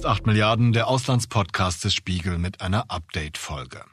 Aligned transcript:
ist 0.00 0.06
8 0.06 0.26
Milliarden, 0.26 0.72
der 0.72 0.88
Auslandspodcast 0.88 1.84
des 1.84 1.92
Spiegel 1.92 2.38
mit 2.38 2.62
einer 2.62 2.90
Update-Folge. 2.90 3.84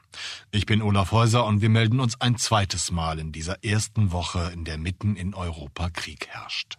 Ich 0.50 0.64
bin 0.64 0.80
Olaf 0.80 1.12
Häuser 1.12 1.44
und 1.44 1.60
wir 1.60 1.68
melden 1.68 2.00
uns 2.00 2.18
ein 2.18 2.38
zweites 2.38 2.90
Mal 2.90 3.18
in 3.18 3.30
dieser 3.30 3.62
ersten 3.62 4.10
Woche, 4.10 4.50
in 4.54 4.64
der 4.64 4.78
mitten 4.78 5.16
in 5.16 5.34
Europa 5.34 5.90
Krieg 5.90 6.26
herrscht. 6.28 6.78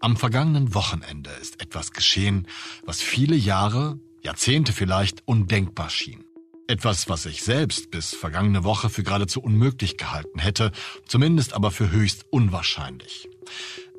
Am 0.00 0.16
vergangenen 0.16 0.74
Wochenende 0.74 1.30
ist 1.40 1.62
etwas 1.62 1.92
geschehen, 1.92 2.48
was 2.84 3.00
viele 3.00 3.36
Jahre, 3.36 4.00
Jahrzehnte 4.24 4.72
vielleicht, 4.72 5.28
undenkbar 5.28 5.88
schien. 5.88 6.24
Etwas, 6.66 7.08
was 7.08 7.24
ich 7.26 7.44
selbst 7.44 7.92
bis 7.92 8.16
vergangene 8.16 8.64
Woche 8.64 8.90
für 8.90 9.04
geradezu 9.04 9.40
unmöglich 9.40 9.96
gehalten 9.96 10.40
hätte, 10.40 10.72
zumindest 11.06 11.52
aber 11.52 11.70
für 11.70 11.92
höchst 11.92 12.24
unwahrscheinlich. 12.32 13.28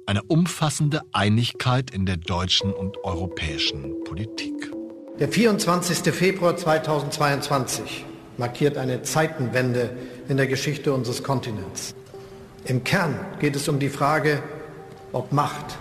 Eine 0.08 0.24
umfassende 0.24 1.02
Einigkeit 1.12 1.92
in 1.92 2.06
der 2.06 2.16
deutschen 2.16 2.72
und 2.72 3.04
europäischen 3.04 4.06
Politik. 4.06 4.72
Der 5.20 5.28
24. 5.28 6.14
Februar 6.14 6.56
2022 6.56 8.06
markiert 8.38 8.78
eine 8.78 9.02
Zeitenwende 9.02 9.90
in 10.30 10.38
der 10.38 10.48
Geschichte 10.48 10.94
unseres 10.94 11.24
Kontinents. 11.24 11.94
Im 12.64 12.86
Kern 12.86 13.20
geht 13.40 13.58
es 13.58 13.68
um 13.68 13.80
die 13.80 13.90
Frage, 13.90 14.42
ob 15.12 15.34
Macht 15.34 15.78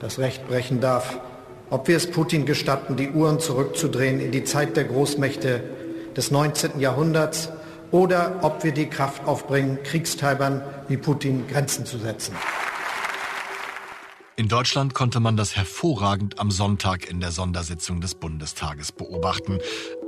das 0.00 0.18
Recht 0.18 0.48
brechen 0.48 0.80
darf, 0.80 1.20
ob 1.70 1.86
wir 1.86 1.98
es 1.98 2.10
Putin 2.10 2.46
gestatten, 2.46 2.96
die 2.96 3.10
Uhren 3.10 3.38
zurückzudrehen 3.38 4.18
in 4.18 4.32
die 4.32 4.42
Zeit 4.42 4.76
der 4.76 4.86
Großmächte 4.86 5.62
des 6.16 6.32
19. 6.32 6.80
Jahrhunderts 6.80 7.50
oder 7.92 8.40
ob 8.42 8.64
wir 8.64 8.72
die 8.72 8.86
Kraft 8.86 9.24
aufbringen, 9.24 9.78
Kriegstreibern 9.84 10.62
wie 10.88 10.96
Putin 10.96 11.46
Grenzen 11.46 11.86
zu 11.86 11.98
setzen. 11.98 12.34
In 14.38 14.46
Deutschland 14.46 14.94
konnte 14.94 15.18
man 15.18 15.36
das 15.36 15.56
hervorragend 15.56 16.38
am 16.38 16.52
Sonntag 16.52 17.10
in 17.10 17.18
der 17.18 17.32
Sondersitzung 17.32 18.00
des 18.00 18.14
Bundestages 18.14 18.92
beobachten, 18.92 19.58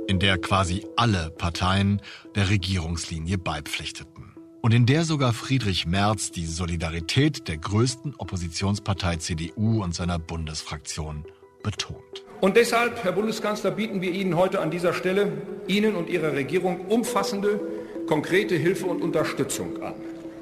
in 0.07 0.19
der 0.19 0.37
quasi 0.37 0.87
alle 0.95 1.31
Parteien 1.31 2.01
der 2.33 2.49
Regierungslinie 2.49 3.37
beipflichteten. 3.37 4.33
Und 4.61 4.73
in 4.73 4.85
der 4.85 5.03
sogar 5.03 5.33
Friedrich 5.33 5.85
Merz 5.85 6.31
die 6.31 6.45
Solidarität 6.45 7.49
der 7.49 7.57
größten 7.57 8.15
Oppositionspartei 8.15 9.17
CDU 9.17 9.83
und 9.83 9.93
seiner 9.93 10.17
Bundesfraktion 10.17 11.25
betont. 11.61 12.23
Und 12.39 12.55
deshalb, 12.55 13.03
Herr 13.03 13.11
Bundeskanzler, 13.11 13.71
bieten 13.71 14.01
wir 14.01 14.13
Ihnen 14.13 14.37
heute 14.37 14.61
an 14.61 14.71
dieser 14.71 14.93
Stelle, 14.93 15.41
Ihnen 15.67 15.97
und 15.97 16.07
Ihrer 16.07 16.31
Regierung, 16.31 16.85
umfassende, 16.85 17.59
konkrete 18.07 18.55
Hilfe 18.55 18.85
und 18.85 19.01
Unterstützung 19.01 19.83
an. 19.83 19.95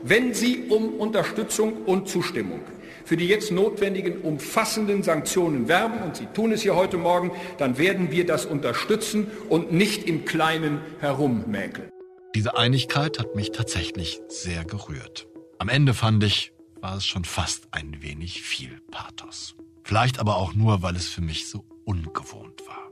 Wenn 0.03 0.36
Sie 0.36 0.66
um 0.70 0.94
Unterstützung 0.94 1.86
und 1.88 2.08
Zustimmung 2.08 2.62
für 3.10 3.18
die 3.18 3.26
jetzt 3.26 3.52
notwendigen 3.52 4.22
umfassenden 4.22 5.02
Sanktionen 5.02 5.68
werben, 5.68 6.04
und 6.04 6.16
Sie 6.16 6.28
tun 6.28 6.52
es 6.52 6.62
hier 6.62 6.76
heute 6.76 6.98
Morgen, 6.98 7.32
dann 7.58 7.80
werden 7.80 8.12
wir 8.12 8.24
das 8.24 8.46
unterstützen 8.46 9.26
und 9.50 9.72
nicht 9.72 10.08
im 10.08 10.26
Kleinen 10.26 10.80
herummäkeln. 11.00 11.90
Diese 12.36 12.56
Einigkeit 12.56 13.18
hat 13.18 13.36
mich 13.36 13.52
tatsächlich 13.52 14.22
sehr 14.28 14.64
gerührt. 14.64 15.28
Am 15.58 15.70
Ende 15.70 15.96
fand 15.96 16.24
ich, 16.24 16.54
war 16.82 16.98
es 16.98 17.06
schon 17.08 17.26
fast 17.26 17.70
ein 17.72 18.04
wenig 18.04 18.44
viel 18.44 18.80
Pathos. 18.92 19.56
Vielleicht 19.84 20.20
aber 20.20 20.38
auch 20.38 20.54
nur, 20.54 20.84
weil 20.84 20.96
es 20.96 21.08
für 21.08 21.22
mich 21.22 21.50
so 21.50 21.66
ungewohnt 21.86 22.62
war. 22.68 22.92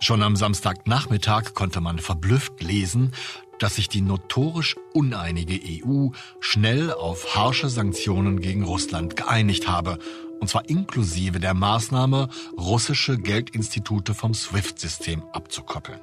Schon 0.00 0.22
am 0.22 0.36
Samstagnachmittag 0.36 1.52
konnte 1.52 1.82
man 1.82 1.98
verblüfft 1.98 2.62
lesen, 2.62 3.12
dass 3.58 3.76
sich 3.76 3.88
die 3.88 4.00
notorisch 4.00 4.76
uneinige 4.92 5.60
EU 5.84 6.08
schnell 6.40 6.92
auf 6.92 7.34
harsche 7.34 7.68
Sanktionen 7.68 8.40
gegen 8.40 8.64
Russland 8.64 9.16
geeinigt 9.16 9.68
habe, 9.68 9.98
und 10.40 10.48
zwar 10.48 10.68
inklusive 10.68 11.40
der 11.40 11.54
Maßnahme, 11.54 12.28
russische 12.58 13.18
Geldinstitute 13.18 14.14
vom 14.14 14.34
SWIFT-System 14.34 15.22
abzukoppeln. 15.32 16.00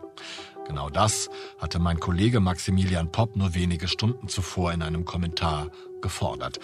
Genau 0.68 0.90
das 0.90 1.30
hatte 1.60 1.80
mein 1.80 2.00
Kollege 2.00 2.40
Maximilian 2.40 3.12
Popp 3.12 3.36
nur 3.36 3.54
wenige 3.54 3.88
Stunden 3.88 4.28
zuvor 4.28 4.72
in 4.72 4.82
einem 4.82 5.06
Kommentar 5.06 5.68
gefordert. 6.02 6.60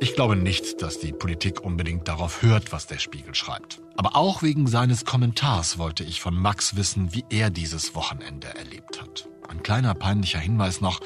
Ich 0.00 0.14
glaube 0.14 0.36
nicht, 0.36 0.82
dass 0.82 0.98
die 0.98 1.12
Politik 1.12 1.62
unbedingt 1.62 2.08
darauf 2.08 2.42
hört, 2.42 2.72
was 2.72 2.86
der 2.86 2.98
Spiegel 2.98 3.34
schreibt. 3.34 3.80
Aber 3.96 4.16
auch 4.16 4.42
wegen 4.42 4.66
seines 4.66 5.04
Kommentars 5.04 5.78
wollte 5.78 6.04
ich 6.04 6.20
von 6.20 6.34
Max 6.34 6.76
wissen, 6.76 7.14
wie 7.14 7.24
er 7.30 7.50
dieses 7.50 7.94
Wochenende 7.94 8.48
erlebt 8.48 9.00
hat. 9.00 9.28
Ein 9.48 9.62
kleiner 9.62 9.94
peinlicher 9.94 10.38
Hinweis 10.38 10.80
noch. 10.80 11.00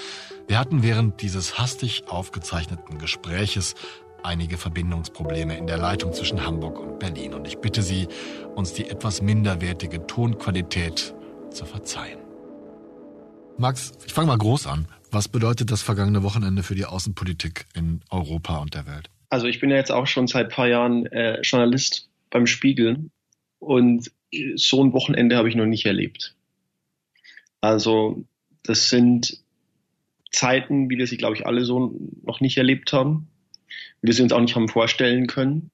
Wir 0.47 0.59
hatten 0.59 0.82
während 0.82 1.22
dieses 1.22 1.59
hastig 1.59 2.04
aufgezeichneten 2.09 2.99
Gespräches 2.99 3.75
einige 4.22 4.56
Verbindungsprobleme 4.56 5.56
in 5.56 5.66
der 5.66 5.78
Leitung 5.78 6.12
zwischen 6.12 6.44
Hamburg 6.44 6.78
und 6.78 6.99
Berlin 6.99 7.34
und 7.34 7.47
ich 7.47 7.59
bitte 7.59 7.82
Sie, 7.82 8.09
uns 8.54 8.72
die 8.72 8.88
etwas 8.88 9.22
minderwertige 9.22 10.06
Tonqualität 10.06 11.15
zu 11.50 11.65
verzeihen. 11.65 12.19
Max, 13.56 13.93
ich 14.06 14.12
fange 14.12 14.28
mal 14.28 14.38
groß 14.38 14.66
an. 14.66 14.87
Was 15.10 15.28
bedeutet 15.28 15.70
das 15.70 15.82
vergangene 15.82 16.22
Wochenende 16.22 16.62
für 16.62 16.75
die 16.75 16.84
Außenpolitik 16.84 17.66
in 17.75 18.03
Europa 18.10 18.59
und 18.59 18.75
der 18.75 18.87
Welt? 18.87 19.10
Also 19.31 19.47
ich 19.47 19.60
bin 19.60 19.70
ja 19.70 19.76
jetzt 19.76 19.93
auch 19.93 20.06
schon 20.06 20.26
seit 20.26 20.47
ein 20.47 20.53
paar 20.53 20.69
Jahren 20.69 21.06
äh, 21.06 21.41
Journalist 21.41 22.09
beim 22.31 22.47
Spiegel 22.47 23.10
und 23.59 24.10
so 24.56 24.84
ein 24.84 24.93
Wochenende 24.93 25.37
habe 25.37 25.49
ich 25.49 25.55
noch 25.55 25.66
nicht 25.66 25.87
erlebt. 25.87 26.34
Also 27.60 28.25
das 28.68 28.90
sind 28.90 29.42
Zeiten, 30.30 30.90
wie 30.90 30.98
wir 30.98 31.06
sie, 31.06 31.16
glaube 31.16 31.34
ich, 31.36 31.46
alle 31.46 31.64
so 31.64 31.98
noch 32.22 32.40
nicht 32.42 32.58
erlebt 32.58 32.92
haben, 32.92 33.28
wie 34.02 34.08
wir 34.08 34.14
sie 34.14 34.22
uns 34.22 34.32
auch 34.32 34.42
nicht 34.42 34.54
haben 34.56 34.68
vorstellen 34.68 35.26
können. 35.26 35.70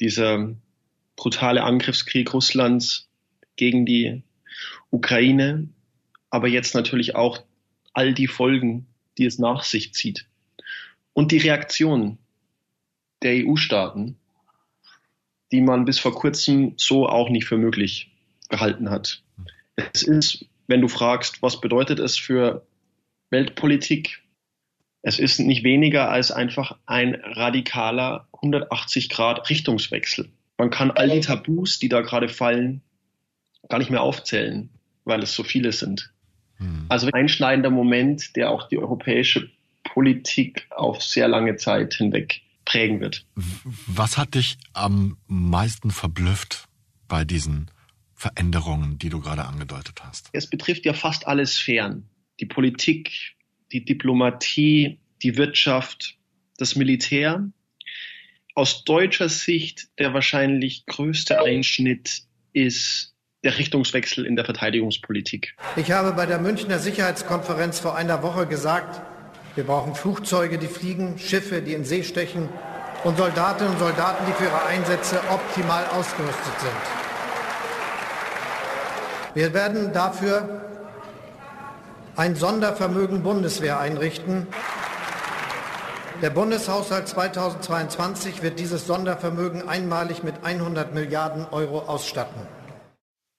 Dieser 0.00 0.56
brutale 1.16 1.64
Angriffskrieg 1.64 2.32
Russlands 2.32 3.10
gegen 3.56 3.84
die 3.84 4.22
Ukraine, 4.90 5.68
aber 6.30 6.48
jetzt 6.48 6.74
natürlich 6.74 7.14
auch 7.14 7.44
all 7.92 8.14
die 8.14 8.26
Folgen, 8.26 8.86
die 9.18 9.26
es 9.26 9.38
nach 9.38 9.62
sich 9.62 9.92
zieht. 9.92 10.26
Und 11.12 11.30
die 11.30 11.38
Reaktion 11.38 12.16
der 13.22 13.44
EU-Staaten, 13.44 14.16
die 15.52 15.60
man 15.60 15.84
bis 15.84 15.98
vor 15.98 16.14
kurzem 16.14 16.72
so 16.78 17.06
auch 17.06 17.28
nicht 17.28 17.44
für 17.44 17.58
möglich 17.58 18.10
gehalten 18.48 18.88
hat. 18.88 19.22
Es 19.92 20.02
ist, 20.02 20.46
wenn 20.68 20.80
du 20.80 20.88
fragst, 20.88 21.42
was 21.42 21.60
bedeutet 21.60 21.98
es 21.98 22.16
für 22.16 22.64
Weltpolitik, 23.30 24.22
es 25.02 25.18
ist 25.18 25.40
nicht 25.40 25.64
weniger 25.64 26.10
als 26.10 26.30
einfach 26.30 26.76
ein 26.86 27.14
radikaler 27.14 28.28
180 28.34 29.08
Grad 29.08 29.48
Richtungswechsel. 29.50 30.30
Man 30.58 30.70
kann 30.70 30.90
all 30.90 31.08
die 31.08 31.20
Tabus, 31.20 31.78
die 31.78 31.88
da 31.88 32.02
gerade 32.02 32.28
fallen, 32.28 32.82
gar 33.68 33.78
nicht 33.78 33.90
mehr 33.90 34.02
aufzählen, 34.02 34.70
weil 35.04 35.22
es 35.22 35.34
so 35.34 35.42
viele 35.42 35.72
sind. 35.72 36.12
Hm. 36.56 36.86
Also 36.88 37.06
ein 37.06 37.14
einschneidender 37.14 37.70
Moment, 37.70 38.36
der 38.36 38.50
auch 38.50 38.68
die 38.68 38.78
europäische 38.78 39.50
Politik 39.84 40.66
auf 40.70 41.02
sehr 41.02 41.28
lange 41.28 41.56
Zeit 41.56 41.94
hinweg 41.94 42.42
prägen 42.64 43.00
wird. 43.00 43.24
Was 43.86 44.18
hat 44.18 44.34
dich 44.34 44.58
am 44.74 45.16
meisten 45.26 45.90
verblüfft 45.90 46.68
bei 47.06 47.24
diesen 47.24 47.70
Veränderungen, 48.18 48.98
die 48.98 49.10
du 49.10 49.20
gerade 49.20 49.44
angedeutet 49.44 50.02
hast? 50.02 50.28
Es 50.32 50.50
betrifft 50.50 50.84
ja 50.84 50.92
fast 50.92 51.28
alle 51.28 51.46
Sphären. 51.46 52.08
Die 52.40 52.46
Politik, 52.46 53.36
die 53.70 53.84
Diplomatie, 53.84 54.98
die 55.22 55.36
Wirtschaft, 55.36 56.18
das 56.56 56.74
Militär. 56.74 57.48
Aus 58.56 58.82
deutscher 58.82 59.28
Sicht 59.28 59.88
der 60.00 60.14
wahrscheinlich 60.14 60.84
größte 60.86 61.40
Einschnitt 61.40 62.24
ist 62.52 63.14
der 63.44 63.56
Richtungswechsel 63.56 64.26
in 64.26 64.34
der 64.34 64.44
Verteidigungspolitik. 64.44 65.54
Ich 65.76 65.92
habe 65.92 66.12
bei 66.12 66.26
der 66.26 66.40
Münchner 66.40 66.80
Sicherheitskonferenz 66.80 67.78
vor 67.78 67.94
einer 67.94 68.24
Woche 68.24 68.48
gesagt, 68.48 69.00
wir 69.54 69.62
brauchen 69.62 69.94
Flugzeuge, 69.94 70.58
die 70.58 70.66
fliegen, 70.66 71.20
Schiffe, 71.20 71.62
die 71.62 71.72
in 71.72 71.84
See 71.84 72.02
stechen 72.02 72.48
und 73.04 73.16
Soldatinnen 73.16 73.74
und 73.74 73.78
Soldaten, 73.78 74.26
die 74.26 74.32
für 74.32 74.44
ihre 74.46 74.66
Einsätze 74.66 75.20
optimal 75.30 75.86
ausgerüstet 75.86 76.60
sind. 76.60 77.07
Wir 79.38 79.54
werden 79.54 79.92
dafür 79.92 80.62
ein 82.16 82.34
Sondervermögen 82.34 83.22
Bundeswehr 83.22 83.78
einrichten. 83.78 84.48
Der 86.20 86.30
Bundeshaushalt 86.30 87.06
2022 87.06 88.42
wird 88.42 88.58
dieses 88.58 88.88
Sondervermögen 88.88 89.68
einmalig 89.68 90.24
mit 90.24 90.42
100 90.42 90.92
Milliarden 90.92 91.46
Euro 91.52 91.82
ausstatten 91.82 92.40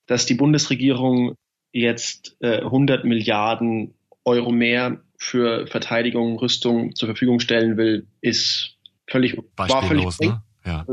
dass 0.08 0.26
die 0.26 0.36
Bundesregierung 0.36 1.36
jetzt 1.74 2.38
äh, 2.40 2.62
100 2.62 3.04
Milliarden 3.04 3.94
Euro 4.24 4.52
mehr 4.52 5.02
für 5.18 5.68
Verteidigung, 5.68 6.40
Rüstung 6.40 6.96
zur 6.96 7.10
Verfügung 7.10 7.42
stellen 7.42 7.76
will, 7.76 8.08
ist 8.22 8.78
völlig, 9.06 9.38
war 9.58 9.84
völlig 9.84 10.18
ne? 10.22 10.42
ja. 10.66 10.86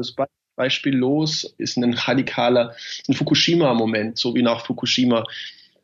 Beispiellos 0.57 1.55
ist 1.59 1.77
ein 1.77 1.95
radikaler, 1.95 2.75
ein 3.09 3.15
Fukushima-Moment, 3.15 4.19
so 4.19 4.35
wie 4.35 4.43
nach 4.43 4.67
Fukushima 4.67 5.25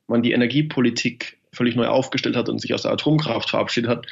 man 0.09 0.23
die 0.23 0.33
Energiepolitik 0.33 1.39
völlig 1.53 1.77
neu 1.77 1.87
aufgestellt 1.87 2.37
hat 2.37 2.49
und 2.49 2.61
sich 2.61 2.75
aus 2.75 2.83
der 2.83 2.93
Atomkraft 2.93 3.51
verabschiedet 3.51 3.91
hat, 3.91 4.07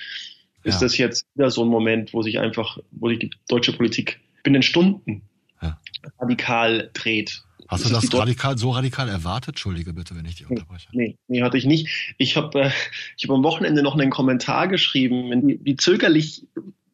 ist 0.62 0.74
ja. 0.74 0.80
das 0.80 0.98
jetzt 0.98 1.26
wieder 1.34 1.50
so 1.50 1.62
ein 1.64 1.68
Moment, 1.68 2.12
wo 2.12 2.22
sich 2.22 2.38
einfach, 2.38 2.78
wo 2.90 3.08
sich 3.08 3.18
die 3.18 3.30
deutsche 3.48 3.72
Politik 3.72 4.20
binnen 4.42 4.62
Stunden 4.62 5.22
ja. 5.62 5.78
radikal 6.18 6.90
dreht. 6.92 7.42
Hast 7.68 7.84
du 7.84 7.88
das, 7.88 8.04
das 8.08 8.20
radikal, 8.20 8.58
so 8.58 8.70
radikal 8.70 9.08
erwartet? 9.08 9.50
Entschuldige 9.50 9.92
bitte, 9.92 10.16
wenn 10.16 10.24
ich 10.24 10.34
dich 10.34 10.50
unterbreche. 10.50 10.88
Nee, 10.92 11.16
nee 11.28 11.42
hatte 11.42 11.56
ich 11.56 11.66
nicht. 11.66 12.14
Ich 12.18 12.36
habe 12.36 12.62
äh, 12.62 12.70
ich 13.16 13.24
hab 13.24 13.30
am 13.30 13.44
Wochenende 13.44 13.82
noch 13.82 13.94
einen 13.94 14.10
Kommentar 14.10 14.66
geschrieben, 14.66 15.30
wie, 15.46 15.60
wie 15.62 15.76
zögerlich 15.76 16.48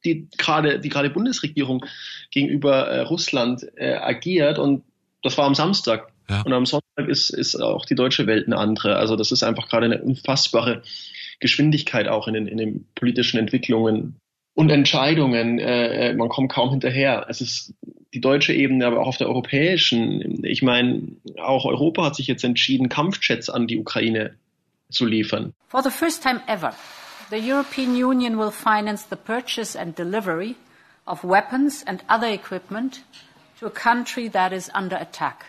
die 0.07 0.29
gerade 0.39 0.79
die 0.79 0.89
gerade 0.89 1.11
Bundesregierung 1.11 1.85
gegenüber 2.31 2.87
äh, 2.89 3.01
Russland 3.01 3.67
äh, 3.77 3.95
agiert 3.95 4.59
und 4.59 4.85
das 5.23 5.37
war 5.37 5.47
am 5.47 5.55
Samstag. 5.55 6.13
Ja. 6.29 6.43
Und 6.43 6.53
am 6.53 6.67
Sonntag 6.67 7.09
ist, 7.09 7.31
ist 7.31 7.57
auch 7.57 7.85
die 7.85 7.95
deutsche 7.95 8.27
Welt 8.27 8.47
eine 8.47 8.57
andere. 8.57 8.97
Also 8.97 9.17
das 9.17 9.31
ist 9.31 9.43
einfach 9.43 9.69
gerade 9.69 9.87
eine 9.87 10.03
unfassbare 10.03 10.83
Geschwindigkeit 11.39 12.09
auch 12.09 12.27
in 12.27 12.35
den, 12.35 12.47
in 12.47 12.59
den 12.59 12.87
politischen 12.95 13.39
Entwicklungen 13.39 14.17
und 14.55 14.71
Entscheidungen. 14.71 15.59
Äh, 15.59 16.15
man 16.15 16.29
kommt 16.29 16.51
kaum 16.51 16.71
hinterher. 16.71 17.27
Es 17.29 17.41
ist 17.41 17.75
die 18.15 18.21
deutsche 18.21 18.55
Ebene, 18.55 18.87
aber 18.87 19.01
auch 19.01 19.09
auf 19.09 19.19
der 19.19 19.29
europäischen. 19.29 20.45
Ich 20.45 20.63
meine, 20.63 21.03
auch 21.39 21.65
Europa 21.65 22.07
hat 22.07 22.17
sich 22.17 22.27
jetzt 22.27 22.45
entschieden, 22.45 22.89
Kampfjets 22.89 23.51
an 23.51 23.67
die 23.67 23.79
Ukraine 23.79 24.35
zu 24.91 25.05
liefern. 25.07 25.53
For 25.69 25.83
the 25.83 25.91
first 25.91 26.23
time 26.23 26.41
ever, 26.47 26.75
the 27.31 27.41
European 27.41 27.97
Union 27.97 28.39
will 28.39 28.51
finance 28.51 29.05
the 29.05 29.17
purchase 29.17 29.75
and 29.75 29.95
delivery 29.95 30.57
of 31.07 31.25
weapons 31.25 31.83
and 31.87 32.03
other 32.09 32.29
equipment 32.29 33.03
to 33.59 33.67
a 33.67 33.71
country 33.71 34.29
that 34.29 34.53
is 34.53 34.71
under 34.75 34.97
attack. 34.97 35.47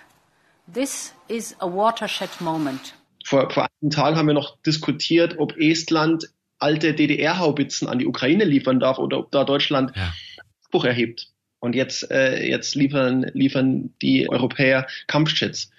This 0.67 1.13
is 1.29 1.55
a 1.59 1.67
watershed 1.67 2.29
moment. 2.39 2.93
Vor, 3.25 3.49
vor 3.49 3.63
einigen 3.63 3.91
Tagen 3.91 4.15
haben 4.15 4.27
wir 4.27 4.33
noch 4.33 4.57
diskutiert, 4.65 5.37
ob 5.37 5.57
Estland 5.57 6.29
alte 6.59 6.93
DDR-Haubitzen 6.93 7.87
an 7.87 7.99
die 7.99 8.07
Ukraine 8.07 8.45
liefern 8.45 8.79
darf 8.79 8.97
oder 8.97 9.19
ob 9.19 9.31
da 9.31 9.43
Deutschland 9.43 9.95
ja. 9.95 10.13
Spruch 10.65 10.85
erhebt. 10.85 11.27
Und 11.59 11.75
jetzt, 11.75 12.09
äh, 12.11 12.47
jetzt 12.47 12.75
liefern, 12.75 13.29
liefern 13.33 13.93
die 14.01 14.29
Europäer 14.29 14.87
Kampfjets 15.07 15.71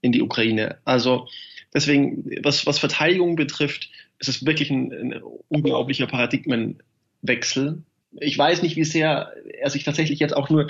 in 0.00 0.12
die 0.12 0.22
Ukraine. 0.22 0.78
Also 0.84 1.28
deswegen, 1.74 2.24
was, 2.42 2.66
was 2.66 2.78
Verteidigung 2.78 3.36
betrifft, 3.36 3.88
ist 4.22 4.28
es 4.28 4.46
wirklich 4.46 4.70
ein, 4.70 4.92
ein 4.92 5.22
unglaublicher 5.48 6.06
Paradigmenwechsel. 6.06 7.82
Ich 8.20 8.38
weiß 8.38 8.62
nicht, 8.62 8.76
wie 8.76 8.84
sehr 8.84 9.32
er 9.58 9.70
sich 9.70 9.84
tatsächlich 9.84 10.20
jetzt 10.20 10.36
auch 10.36 10.48
nur, 10.48 10.68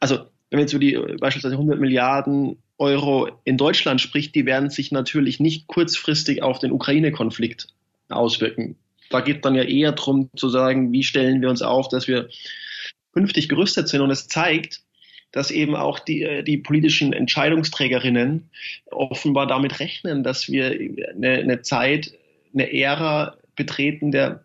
also 0.00 0.16
wenn 0.50 0.58
man 0.58 0.60
jetzt 0.60 0.72
über 0.72 0.80
die 0.80 1.16
beispielsweise 1.18 1.56
100 1.56 1.78
Milliarden 1.78 2.56
Euro 2.78 3.28
in 3.44 3.58
Deutschland 3.58 4.00
spricht, 4.00 4.34
die 4.34 4.46
werden 4.46 4.70
sich 4.70 4.92
natürlich 4.92 5.40
nicht 5.40 5.66
kurzfristig 5.66 6.42
auf 6.42 6.58
den 6.58 6.72
Ukraine-Konflikt 6.72 7.68
auswirken. 8.08 8.76
Da 9.10 9.20
geht 9.20 9.44
dann 9.44 9.54
ja 9.54 9.62
eher 9.62 9.92
darum 9.92 10.30
zu 10.36 10.48
sagen, 10.48 10.92
wie 10.92 11.02
stellen 11.02 11.42
wir 11.42 11.50
uns 11.50 11.62
auf, 11.62 11.88
dass 11.88 12.08
wir 12.08 12.28
künftig 13.12 13.48
gerüstet 13.48 13.88
sind. 13.88 14.00
Und 14.00 14.10
es 14.10 14.28
zeigt, 14.28 14.80
dass 15.32 15.50
eben 15.50 15.76
auch 15.76 15.98
die, 15.98 16.22
äh, 16.22 16.42
die 16.42 16.58
politischen 16.58 17.12
Entscheidungsträgerinnen 17.12 18.48
offenbar 18.90 19.46
damit 19.46 19.80
rechnen, 19.80 20.22
dass 20.22 20.48
wir 20.48 20.66
eine, 20.70 21.30
eine 21.32 21.62
Zeit, 21.62 22.12
eine 22.56 22.72
Ära 22.72 23.36
betreten 23.54 24.10
der 24.10 24.44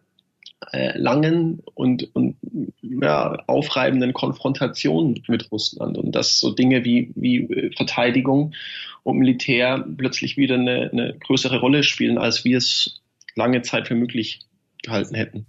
äh, 0.72 0.98
langen 0.98 1.64
und, 1.74 2.14
und 2.16 2.36
ja, 2.82 3.44
aufreibenden 3.48 4.14
Konfrontation 4.14 5.20
mit 5.28 5.52
Russland. 5.52 5.98
Und 5.98 6.14
dass 6.14 6.40
so 6.40 6.52
Dinge 6.52 6.86
wie, 6.86 7.12
wie 7.16 7.38
äh, 7.38 7.72
Verteidigung 7.76 8.54
und 9.04 9.18
Militär 9.18 9.84
plötzlich 9.98 10.38
wieder 10.38 10.56
eine, 10.56 10.90
eine 10.92 11.18
größere 11.20 11.60
Rolle 11.60 11.84
spielen, 11.84 12.18
als 12.18 12.46
wir 12.46 12.58
es 12.58 13.02
lange 13.36 13.64
Zeit 13.64 13.88
für 13.88 13.96
möglich 13.96 14.42
gehalten 14.84 15.16
hätten. 15.16 15.46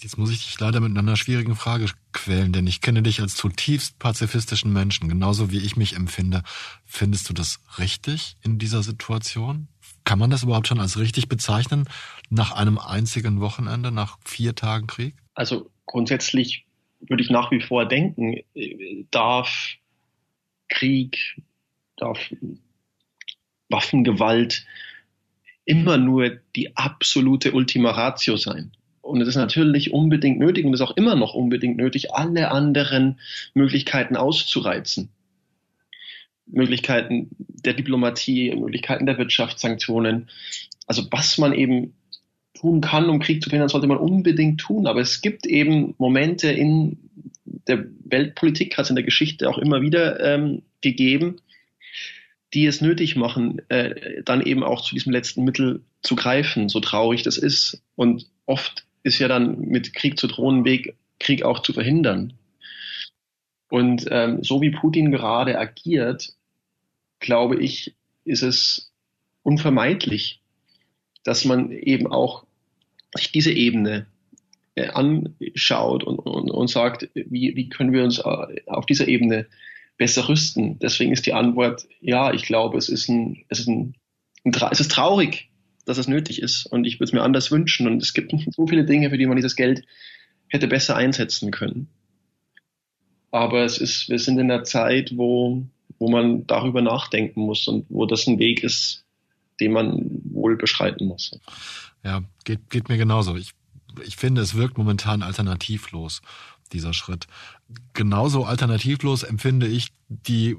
Jetzt 0.00 0.16
muss 0.16 0.30
ich 0.30 0.44
dich 0.44 0.58
leider 0.60 0.80
mit 0.80 0.96
einer 0.96 1.16
schwierigen 1.16 1.56
Frage 1.56 1.86
quälen, 2.12 2.52
denn 2.52 2.66
ich 2.66 2.80
kenne 2.80 3.02
dich 3.02 3.20
als 3.20 3.34
zutiefst 3.34 3.98
pazifistischen 3.98 4.72
Menschen, 4.72 5.08
genauso 5.08 5.50
wie 5.50 5.58
ich 5.58 5.76
mich 5.76 5.94
empfinde. 5.94 6.42
Findest 6.84 7.28
du 7.28 7.32
das 7.32 7.60
richtig 7.78 8.36
in 8.42 8.58
dieser 8.58 8.82
Situation? 8.82 9.68
Kann 10.04 10.18
man 10.18 10.30
das 10.30 10.44
überhaupt 10.44 10.68
schon 10.68 10.80
als 10.80 10.98
richtig 10.98 11.28
bezeichnen 11.28 11.88
nach 12.30 12.52
einem 12.52 12.78
einzigen 12.78 13.40
Wochenende, 13.40 13.90
nach 13.90 14.18
vier 14.24 14.54
Tagen 14.54 14.86
Krieg? 14.86 15.14
Also 15.34 15.70
grundsätzlich 15.86 16.66
würde 17.00 17.22
ich 17.22 17.30
nach 17.30 17.50
wie 17.50 17.60
vor 17.60 17.86
denken, 17.86 18.36
darf 19.10 19.74
Krieg, 20.68 21.40
darf 21.96 22.18
Waffengewalt 23.68 24.64
immer 25.66 25.98
nur 25.98 26.30
die 26.54 26.74
absolute 26.76 27.52
Ultima 27.52 27.90
Ratio 27.90 28.36
sein. 28.36 28.72
Und 29.02 29.20
es 29.20 29.28
ist 29.28 29.36
natürlich 29.36 29.92
unbedingt 29.92 30.38
nötig 30.38 30.64
und 30.64 30.74
ist 30.74 30.80
auch 30.80 30.96
immer 30.96 31.14
noch 31.14 31.34
unbedingt 31.34 31.76
nötig, 31.76 32.14
alle 32.14 32.50
anderen 32.50 33.20
Möglichkeiten 33.54 34.16
auszureizen. 34.16 35.10
Möglichkeiten 36.46 37.30
der 37.38 37.74
Diplomatie, 37.74 38.54
Möglichkeiten 38.54 39.06
der 39.06 39.18
Wirtschaftssanktionen. 39.18 40.28
Also 40.86 41.06
was 41.10 41.38
man 41.38 41.52
eben 41.52 41.94
tun 42.54 42.80
kann, 42.80 43.10
um 43.10 43.20
Krieg 43.20 43.42
zu 43.42 43.50
verhindern, 43.50 43.68
sollte 43.68 43.88
man 43.88 43.98
unbedingt 43.98 44.60
tun. 44.60 44.86
Aber 44.86 45.00
es 45.00 45.20
gibt 45.20 45.46
eben 45.46 45.94
Momente 45.98 46.50
in 46.50 46.98
der 47.44 47.84
Weltpolitik, 48.04 48.76
hat 48.76 48.84
es 48.84 48.90
in 48.90 48.96
der 48.96 49.04
Geschichte 49.04 49.48
auch 49.48 49.58
immer 49.58 49.82
wieder 49.82 50.20
ähm, 50.20 50.62
gegeben, 50.80 51.40
die 52.54 52.66
es 52.66 52.80
nötig 52.80 53.16
machen, 53.16 53.60
äh, 53.68 54.22
dann 54.22 54.40
eben 54.40 54.62
auch 54.62 54.80
zu 54.80 54.94
diesem 54.94 55.12
letzten 55.12 55.44
Mittel 55.44 55.82
zu 56.02 56.16
greifen, 56.16 56.68
so 56.68 56.80
traurig 56.80 57.22
das 57.22 57.38
ist. 57.38 57.82
Und 57.96 58.26
oft 58.46 58.86
ist 59.02 59.18
ja 59.18 59.28
dann 59.28 59.60
mit 59.60 59.94
Krieg 59.94 60.18
zu 60.18 60.26
drohen 60.26 60.64
Weg, 60.64 60.96
Krieg 61.18 61.42
auch 61.42 61.60
zu 61.60 61.72
verhindern. 61.72 62.34
Und 63.68 64.06
ähm, 64.10 64.42
so 64.42 64.60
wie 64.60 64.70
Putin 64.70 65.10
gerade 65.10 65.58
agiert, 65.58 66.34
glaube 67.18 67.60
ich, 67.60 67.94
ist 68.24 68.42
es 68.42 68.92
unvermeidlich, 69.42 70.40
dass 71.24 71.44
man 71.44 71.72
eben 71.72 72.06
auch 72.06 72.46
sich 73.16 73.32
diese 73.32 73.52
Ebene 73.52 74.06
äh, 74.76 74.88
anschaut 74.88 76.04
und, 76.04 76.18
und, 76.18 76.50
und 76.50 76.68
sagt, 76.68 77.08
wie, 77.14 77.56
wie 77.56 77.68
können 77.68 77.92
wir 77.92 78.04
uns 78.04 78.18
äh, 78.18 78.62
auf 78.66 78.86
dieser 78.86 79.08
Ebene 79.08 79.46
besser 79.96 80.28
rüsten. 80.28 80.78
Deswegen 80.78 81.12
ist 81.12 81.26
die 81.26 81.32
Antwort, 81.32 81.86
ja, 82.00 82.32
ich 82.32 82.42
glaube, 82.42 82.78
es 82.78 82.88
ist 82.88 83.08
ein, 83.08 83.44
es 83.48 83.60
ist 83.60 83.68
ein, 83.68 83.94
ein 84.44 84.52
es 84.70 84.80
ist 84.80 84.92
traurig, 84.92 85.50
dass 85.84 85.98
es 85.98 86.08
nötig 86.08 86.42
ist 86.42 86.66
und 86.66 86.84
ich 86.84 86.96
würde 86.96 87.04
es 87.04 87.12
mir 87.12 87.22
anders 87.22 87.50
wünschen 87.50 87.86
und 87.86 88.02
es 88.02 88.12
gibt 88.12 88.32
so 88.54 88.66
viele 88.66 88.84
Dinge, 88.84 89.10
für 89.10 89.18
die 89.18 89.26
man 89.26 89.36
dieses 89.36 89.56
Geld 89.56 89.84
hätte 90.48 90.68
besser 90.68 90.96
einsetzen 90.96 91.50
können. 91.50 91.88
Aber 93.30 93.64
es 93.64 93.78
ist, 93.78 94.08
wir 94.08 94.18
sind 94.18 94.38
in 94.38 94.50
einer 94.50 94.64
Zeit, 94.64 95.16
wo, 95.16 95.66
wo 95.98 96.08
man 96.10 96.46
darüber 96.46 96.82
nachdenken 96.82 97.40
muss 97.40 97.66
und 97.68 97.86
wo 97.88 98.06
das 98.06 98.26
ein 98.26 98.38
Weg 98.38 98.62
ist, 98.62 99.04
den 99.60 99.72
man 99.72 100.20
wohl 100.24 100.56
beschreiten 100.56 101.06
muss. 101.06 101.38
Ja, 102.04 102.22
geht, 102.44 102.70
geht 102.70 102.88
mir 102.88 102.98
genauso. 102.98 103.36
Ich, 103.36 103.52
ich 104.04 104.16
finde, 104.16 104.42
es 104.42 104.54
wirkt 104.54 104.78
momentan 104.78 105.22
alternativlos 105.22 106.22
dieser 106.68 106.92
Schritt. 106.92 107.26
Genauso 107.92 108.44
alternativlos 108.44 109.22
empfinde 109.22 109.66
ich 109.66 109.92
die 110.08 110.56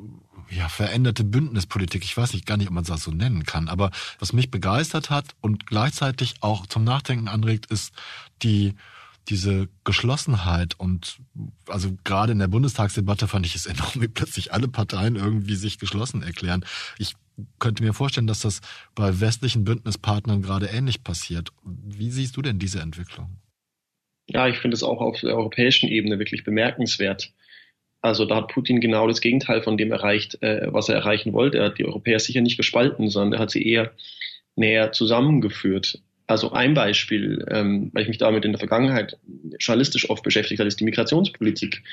ja, 0.49 0.69
veränderte 0.69 1.23
Bündnispolitik. 1.23 2.03
Ich 2.03 2.15
weiß 2.15 2.33
nicht 2.33 2.45
gar 2.45 2.57
nicht, 2.57 2.67
ob 2.67 2.73
man 2.73 2.83
das 2.83 3.03
so 3.03 3.11
nennen 3.11 3.43
kann. 3.43 3.67
Aber 3.67 3.91
was 4.19 4.33
mich 4.33 4.51
begeistert 4.51 5.09
hat 5.09 5.35
und 5.41 5.67
gleichzeitig 5.67 6.35
auch 6.41 6.67
zum 6.67 6.83
Nachdenken 6.83 7.27
anregt, 7.27 7.65
ist 7.67 7.91
die 8.43 8.75
diese 9.29 9.67
Geschlossenheit 9.83 10.79
und 10.79 11.17
also 11.67 11.97
gerade 12.05 12.31
in 12.31 12.39
der 12.39 12.47
Bundestagsdebatte 12.47 13.27
fand 13.27 13.45
ich 13.45 13.55
es 13.55 13.65
enorm, 13.65 14.01
wie 14.01 14.07
plötzlich 14.07 14.53
alle 14.53 14.67
Parteien 14.67 15.15
irgendwie 15.15 15.55
sich 15.55 15.79
geschlossen 15.79 16.23
erklären. 16.23 16.65
Ich 16.97 17.15
könnte 17.59 17.83
mir 17.83 17.93
vorstellen, 17.93 18.27
dass 18.27 18.39
das 18.39 18.61
bei 18.95 19.19
westlichen 19.19 19.63
Bündnispartnern 19.63 20.41
gerade 20.41 20.67
ähnlich 20.67 21.03
passiert. 21.03 21.51
Wie 21.63 22.09
siehst 22.09 22.37
du 22.37 22.41
denn 22.41 22.57
diese 22.57 22.79
Entwicklung? 22.79 23.37
Ja, 24.27 24.47
ich 24.47 24.57
finde 24.57 24.75
es 24.75 24.83
auch 24.83 25.01
auf 25.01 25.21
der 25.21 25.35
europäischen 25.35 25.89
Ebene 25.89 26.19
wirklich 26.19 26.43
bemerkenswert. 26.43 27.31
Also 28.01 28.25
da 28.25 28.35
hat 28.35 28.49
Putin 28.49 28.79
genau 28.79 29.07
das 29.07 29.21
Gegenteil 29.21 29.61
von 29.61 29.77
dem 29.77 29.91
erreicht, 29.91 30.41
äh, 30.41 30.67
was 30.71 30.89
er 30.89 30.95
erreichen 30.95 31.33
wollte. 31.33 31.57
Er 31.57 31.65
hat 31.65 31.77
die 31.77 31.85
Europäer 31.85 32.19
sicher 32.19 32.41
nicht 32.41 32.57
gespalten, 32.57 33.09
sondern 33.09 33.39
er 33.39 33.39
hat 33.39 33.51
sie 33.51 33.65
eher 33.65 33.91
näher 34.55 34.91
zusammengeführt. 34.91 36.01
Also 36.27 36.51
ein 36.51 36.73
Beispiel, 36.73 37.45
ähm, 37.49 37.89
weil 37.93 38.03
ich 38.03 38.09
mich 38.09 38.17
damit 38.17 38.43
in 38.43 38.51
der 38.51 38.59
Vergangenheit 38.59 39.17
journalistisch 39.59 40.09
oft 40.09 40.23
beschäftigt 40.23 40.59
habe, 40.59 40.67
ist 40.67 40.79
die 40.79 40.83
Migrationspolitik. 40.83 41.83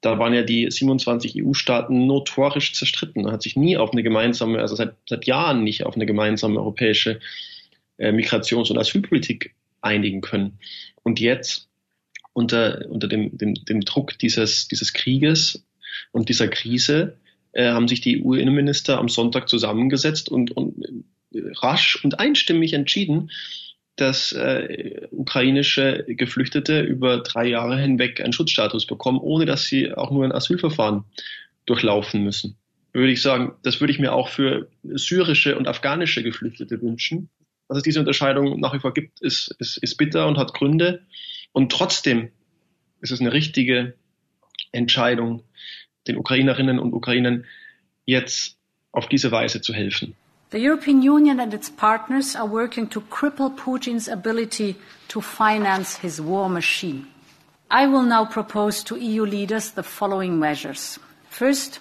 Da 0.00 0.18
waren 0.18 0.34
ja 0.34 0.42
die 0.42 0.68
27 0.68 1.40
EU-Staaten 1.40 2.06
notorisch 2.06 2.74
zerstritten. 2.74 3.22
Man 3.22 3.32
hat 3.32 3.42
sich 3.42 3.54
nie 3.54 3.76
auf 3.76 3.92
eine 3.92 4.02
gemeinsame, 4.02 4.58
also 4.58 4.74
seit, 4.74 4.94
seit 5.08 5.26
Jahren 5.26 5.62
nicht 5.62 5.86
auf 5.86 5.94
eine 5.94 6.04
gemeinsame 6.04 6.58
europäische 6.58 7.20
äh, 7.98 8.10
Migrations- 8.10 8.72
und 8.72 8.78
Asylpolitik 8.78 9.54
einigen 9.82 10.20
können. 10.20 10.58
Und 11.04 11.20
jetzt 11.20 11.68
unter, 12.36 12.84
unter 12.90 13.08
dem, 13.08 13.36
dem, 13.38 13.54
dem 13.54 13.80
Druck 13.80 14.18
dieses, 14.18 14.68
dieses 14.68 14.92
Krieges 14.92 15.64
und 16.12 16.28
dieser 16.28 16.48
Krise 16.48 17.16
äh, 17.52 17.70
haben 17.70 17.88
sich 17.88 18.02
die 18.02 18.22
EU-Innenminister 18.22 18.98
am 18.98 19.08
Sonntag 19.08 19.48
zusammengesetzt 19.48 20.28
und, 20.28 20.50
und 20.50 20.84
äh, 21.32 21.40
rasch 21.54 22.04
und 22.04 22.20
einstimmig 22.20 22.74
entschieden, 22.74 23.30
dass 23.96 24.32
äh, 24.32 25.08
ukrainische 25.10 26.04
Geflüchtete 26.06 26.82
über 26.82 27.22
drei 27.22 27.46
Jahre 27.46 27.80
hinweg 27.80 28.20
einen 28.20 28.34
Schutzstatus 28.34 28.86
bekommen, 28.86 29.18
ohne 29.18 29.46
dass 29.46 29.64
sie 29.64 29.94
auch 29.94 30.10
nur 30.10 30.26
ein 30.26 30.32
Asylverfahren 30.32 31.04
durchlaufen 31.64 32.22
müssen. 32.22 32.58
würde 32.92 33.12
ich 33.12 33.22
sagen, 33.22 33.54
das 33.62 33.80
würde 33.80 33.94
ich 33.94 33.98
mir 33.98 34.12
auch 34.12 34.28
für 34.28 34.68
syrische 34.82 35.56
und 35.56 35.68
afghanische 35.68 36.22
Geflüchtete 36.22 36.82
wünschen. 36.82 37.30
Dass 37.66 37.78
es 37.78 37.82
diese 37.82 38.00
Unterscheidung 38.00 38.60
nach 38.60 38.74
wie 38.74 38.78
vor 38.78 38.92
gibt, 38.92 39.22
ist, 39.22 39.56
ist, 39.58 39.78
ist 39.78 39.96
bitter 39.96 40.28
und 40.28 40.36
hat 40.36 40.52
Gründe. 40.52 41.00
Und 41.56 41.72
trotzdem 41.72 42.28
ist 43.00 43.12
es 43.12 43.20
eine 43.22 43.32
richtige 43.32 43.94
Entscheidung, 44.72 45.42
den 46.06 46.18
Ukrainerinnen 46.18 46.78
und 46.78 46.92
Ukrainern 46.92 47.46
jetzt 48.04 48.58
auf 48.92 49.08
diese 49.08 49.32
Weise 49.32 49.62
zu 49.62 49.72
helfen. 49.72 50.14
The 50.52 50.58
European 50.58 50.98
Union 50.98 51.40
and 51.40 51.54
its 51.54 51.70
partners 51.70 52.36
are 52.36 52.46
working 52.46 52.90
to 52.90 53.00
cripple 53.00 53.48
Putin's 53.48 54.06
ability 54.06 54.76
to 55.08 55.22
finance 55.22 55.98
his 55.98 56.20
war 56.20 56.50
machine. 56.50 57.06
I 57.70 57.86
will 57.86 58.04
now 58.04 58.26
propose 58.26 58.84
to 58.84 58.94
EU 58.94 59.24
leaders 59.24 59.72
the 59.72 59.82
following 59.82 60.38
measures. 60.38 61.00
First, 61.30 61.80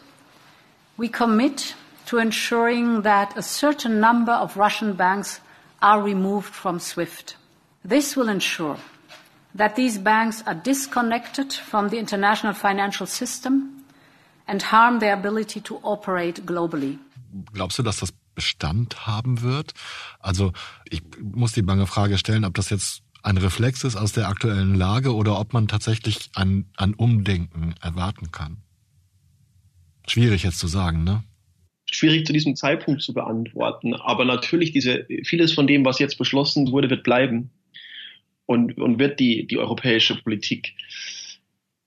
we 0.97 1.09
commit 1.09 1.75
to 2.05 2.19
ensuring 2.19 3.01
that 3.01 3.37
a 3.37 3.41
certain 3.41 3.99
number 3.99 4.31
of 4.31 4.55
Russian 4.55 4.93
banks 4.93 5.41
are 5.81 6.01
removed 6.01 6.53
from 6.53 6.79
SWIFT. 6.79 7.35
This 7.83 8.15
will 8.15 8.29
ensure 8.29 8.77
that 9.57 9.75
these 9.75 9.99
banks 9.99 10.43
are 10.45 10.55
disconnected 10.55 11.53
from 11.53 11.89
the 11.89 11.97
international 11.97 12.53
financial 12.53 13.07
system 13.07 13.83
and 14.47 14.61
harm 14.61 14.99
their 14.99 15.13
ability 15.13 15.61
to 15.61 15.79
operate 15.83 16.45
globally. 16.45 16.99
Glaubst 17.53 17.79
du, 17.79 17.83
dass 17.83 17.99
das 17.99 18.13
Bestand 18.35 19.07
haben 19.07 19.41
wird? 19.41 19.73
Also 20.19 20.53
ich 20.89 21.01
muss 21.19 21.53
die 21.53 21.61
bange 21.61 21.87
Frage 21.87 22.17
stellen, 22.17 22.45
ob 22.45 22.53
das 22.53 22.69
jetzt 22.69 23.01
ein 23.23 23.37
Reflex 23.37 23.83
ist 23.83 23.95
aus 23.95 24.11
der 24.11 24.27
aktuellen 24.27 24.75
Lage 24.75 25.15
oder 25.15 25.39
ob 25.39 25.53
man 25.53 25.67
tatsächlich 25.67 26.29
ein, 26.35 26.69
ein 26.77 26.93
Umdenken 26.93 27.73
erwarten 27.81 28.31
kann. 28.31 28.57
Schwierig 30.07 30.43
jetzt 30.43 30.59
zu 30.59 30.67
sagen, 30.67 31.03
ne? 31.03 31.23
Schwierig 31.91 32.25
zu 32.25 32.33
diesem 32.33 32.55
Zeitpunkt 32.55 33.01
zu 33.01 33.13
beantworten. 33.13 33.95
Aber 33.95 34.25
natürlich, 34.25 34.71
diese, 34.71 35.07
vieles 35.23 35.53
von 35.53 35.65
dem, 35.65 35.85
was 35.85 35.99
jetzt 35.99 36.17
beschlossen 36.17 36.71
wurde, 36.71 36.89
wird 36.89 37.03
bleiben 37.03 37.51
und, 38.45 38.77
und 38.77 38.99
wird 38.99 39.19
die, 39.19 39.47
die 39.47 39.57
europäische 39.57 40.15
Politik 40.21 40.73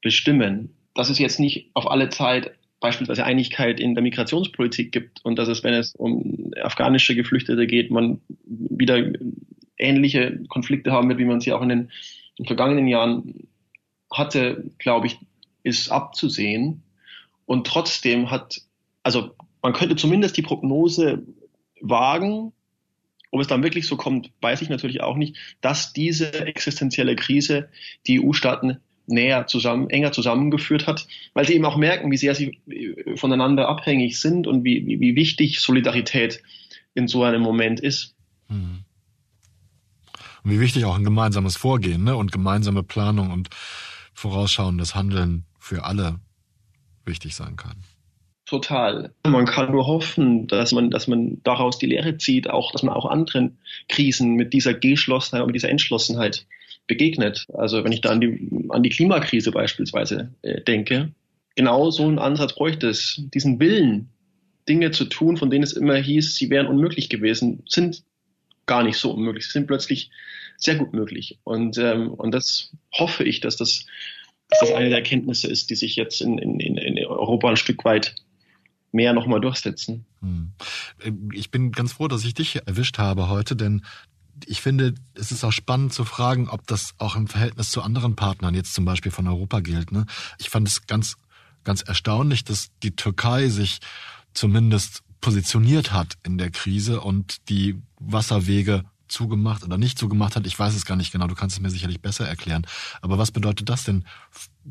bestimmen. 0.02 0.74
Dass 0.94 1.10
es 1.10 1.18
jetzt 1.18 1.40
nicht 1.40 1.70
auf 1.74 1.90
alle 1.90 2.08
Zeit 2.08 2.52
beispielsweise 2.80 3.24
Einigkeit 3.24 3.80
in 3.80 3.94
der 3.94 4.02
Migrationspolitik 4.02 4.92
gibt 4.92 5.24
und 5.24 5.36
dass 5.36 5.48
es, 5.48 5.64
wenn 5.64 5.74
es 5.74 5.94
um 5.94 6.52
afghanische 6.62 7.14
Geflüchtete 7.14 7.66
geht, 7.66 7.90
man 7.90 8.20
wieder 8.44 9.12
ähnliche 9.78 10.40
Konflikte 10.48 10.92
haben 10.92 11.08
wird, 11.08 11.18
wie 11.18 11.24
man 11.24 11.40
sie 11.40 11.52
auch 11.52 11.62
in 11.62 11.68
den, 11.68 11.80
in 12.36 12.44
den 12.44 12.46
vergangenen 12.46 12.86
Jahren 12.86 13.48
hatte, 14.12 14.70
glaube 14.78 15.08
ich, 15.08 15.18
ist 15.62 15.90
abzusehen. 15.90 16.82
Und 17.46 17.66
trotzdem 17.66 18.30
hat, 18.30 18.60
also 19.02 19.30
man 19.62 19.72
könnte 19.72 19.96
zumindest 19.96 20.36
die 20.36 20.42
Prognose 20.42 21.22
wagen, 21.80 22.52
ob 23.30 23.40
es 23.40 23.47
dann 23.47 23.62
wirklich 23.62 23.87
so 23.87 23.97
kommt, 23.97 24.30
weiß 24.40 24.62
ich 24.62 24.68
natürlich 24.68 25.02
auch 25.02 25.16
nicht, 25.16 25.37
dass 25.61 25.92
diese 25.92 26.47
existenzielle 26.47 27.16
Krise 27.16 27.68
die 28.06 28.20
EU-Staaten 28.20 28.78
näher 29.06 29.47
zusammen, 29.47 29.88
enger 29.90 30.12
zusammengeführt 30.12 30.87
hat, 30.87 31.06
weil 31.35 31.47
sie 31.47 31.54
eben 31.54 31.64
auch 31.64 31.76
merken, 31.76 32.11
wie 32.11 32.16
sehr 32.16 32.35
sie 32.35 32.61
äh, 32.68 33.16
voneinander 33.16 33.68
abhängig 33.68 34.20
sind 34.20 34.47
und 34.47 34.64
wie, 34.64 34.87
wie, 34.87 35.00
wie 35.00 35.16
wichtig 35.16 35.61
Solidarität 35.61 36.42
in 36.94 37.08
so 37.08 37.25
einem 37.25 37.42
Moment 37.42 37.80
ist. 37.80 38.14
Hm. 38.49 38.85
Und 40.44 40.50
wie 40.50 40.61
wichtig 40.61 40.85
auch 40.85 40.97
ein 40.97 41.04
gemeinsames 41.04 41.56
Vorgehen 41.56 42.04
ne? 42.04 42.16
und 42.16 42.32
gemeinsame 42.32 42.82
Planung 42.82 43.30
und 43.30 43.49
vorausschauendes 44.12 44.94
Handeln 44.94 45.44
für 45.58 45.85
alle 45.85 46.20
wichtig 47.04 47.35
sein 47.35 47.56
kann. 47.56 47.82
Total. 48.48 49.12
Man 49.26 49.44
kann 49.44 49.72
nur 49.72 49.86
hoffen, 49.86 50.46
dass 50.46 50.72
man, 50.72 50.90
dass 50.90 51.06
man 51.06 51.42
daraus 51.44 51.78
die 51.78 51.84
Lehre 51.84 52.16
zieht, 52.16 52.48
auch, 52.48 52.72
dass 52.72 52.82
man 52.82 52.94
auch 52.94 53.04
anderen 53.04 53.58
Krisen 53.90 54.36
mit 54.36 54.54
dieser 54.54 54.72
Geschlossenheit 54.72 55.42
und 55.42 55.48
mit 55.48 55.56
dieser 55.56 55.68
Entschlossenheit 55.68 56.46
begegnet. 56.86 57.44
Also 57.52 57.84
wenn 57.84 57.92
ich 57.92 58.00
da 58.00 58.08
an 58.08 58.22
die, 58.22 58.66
an 58.70 58.82
die 58.82 58.88
Klimakrise 58.88 59.50
beispielsweise 59.50 60.32
äh, 60.40 60.62
denke, 60.62 61.12
genau 61.56 61.90
so 61.90 62.04
einen 62.04 62.18
Ansatz 62.18 62.54
bräuchte 62.54 62.88
es. 62.88 63.20
Diesen 63.34 63.60
Willen, 63.60 64.08
Dinge 64.66 64.92
zu 64.92 65.04
tun, 65.04 65.36
von 65.36 65.50
denen 65.50 65.64
es 65.64 65.74
immer 65.74 65.96
hieß, 65.96 66.34
sie 66.34 66.48
wären 66.48 66.68
unmöglich 66.68 67.10
gewesen, 67.10 67.64
sind 67.68 68.02
gar 68.64 68.82
nicht 68.82 68.96
so 68.96 69.10
unmöglich. 69.12 69.44
Sie 69.44 69.52
sind 69.52 69.66
plötzlich 69.66 70.10
sehr 70.56 70.76
gut 70.76 70.94
möglich. 70.94 71.38
Und, 71.44 71.76
ähm, 71.76 72.14
und 72.14 72.32
das 72.32 72.72
hoffe 72.94 73.24
ich, 73.24 73.40
dass 73.40 73.58
das, 73.58 73.84
dass 74.48 74.60
das 74.60 74.72
eine 74.72 74.88
der 74.88 74.98
Erkenntnisse 74.98 75.48
ist, 75.48 75.68
die 75.68 75.74
sich 75.74 75.96
jetzt 75.96 76.22
in, 76.22 76.38
in, 76.38 76.78
in 76.78 77.06
Europa 77.06 77.50
ein 77.50 77.56
Stück 77.56 77.84
weit 77.84 78.14
mehr 78.92 79.12
nochmal 79.12 79.40
durchsetzen. 79.40 80.04
Hm. 80.21 80.52
Ich 81.33 81.50
bin 81.50 81.73
ganz 81.73 81.92
froh, 81.92 82.09
dass 82.09 82.25
ich 82.25 82.35
dich 82.35 82.57
erwischt 82.66 82.99
habe 82.99 83.28
heute, 83.28 83.57
denn 83.57 83.83
ich 84.47 84.61
finde, 84.61 84.95
es 85.14 85.33
ist 85.33 85.45
auch 85.45 85.52
spannend 85.52 85.92
zu 85.92 86.04
fragen, 86.04 86.49
ob 86.49 86.66
das 86.66 86.95
auch 86.99 87.16
im 87.16 87.26
Verhältnis 87.26 87.71
zu 87.71 87.83
anderen 87.83 88.16
Partnern, 88.16 88.54
jetzt 88.54 88.75
zum 88.75 88.85
Beispiel 88.85 89.12
von 89.12 89.26
Europa 89.26 89.61
gilt. 89.61 89.92
Ne? 89.92 90.07
Ich 90.38 90.49
fand 90.49 90.68
es 90.68 90.87
ganz, 90.87 91.16
ganz 91.64 91.83
erstaunlich, 91.83 92.45
dass 92.45 92.68
die 92.83 92.95
Türkei 92.95 93.49
sich 93.49 93.80
zumindest 94.35 95.02
positioniert 95.21 95.92
hat 95.92 96.16
in 96.25 96.38
der 96.38 96.50
Krise 96.50 97.00
und 97.00 97.49
die 97.49 97.83
Wasserwege 97.99 98.85
zugemacht 99.08 99.64
oder 99.64 99.78
nicht 99.78 99.98
zugemacht 99.98 100.36
hat. 100.36 100.46
Ich 100.46 100.58
weiß 100.58 100.74
es 100.74 100.84
gar 100.84 100.96
nicht 100.96 101.12
genau, 101.12 101.26
du 101.26 101.34
kannst 101.34 101.56
es 101.56 101.62
mir 101.62 101.70
sicherlich 101.70 102.00
besser 102.00 102.26
erklären. 102.26 102.66
Aber 103.02 103.18
was 103.18 103.30
bedeutet 103.30 103.68
das 103.68 103.84
denn 103.84 104.04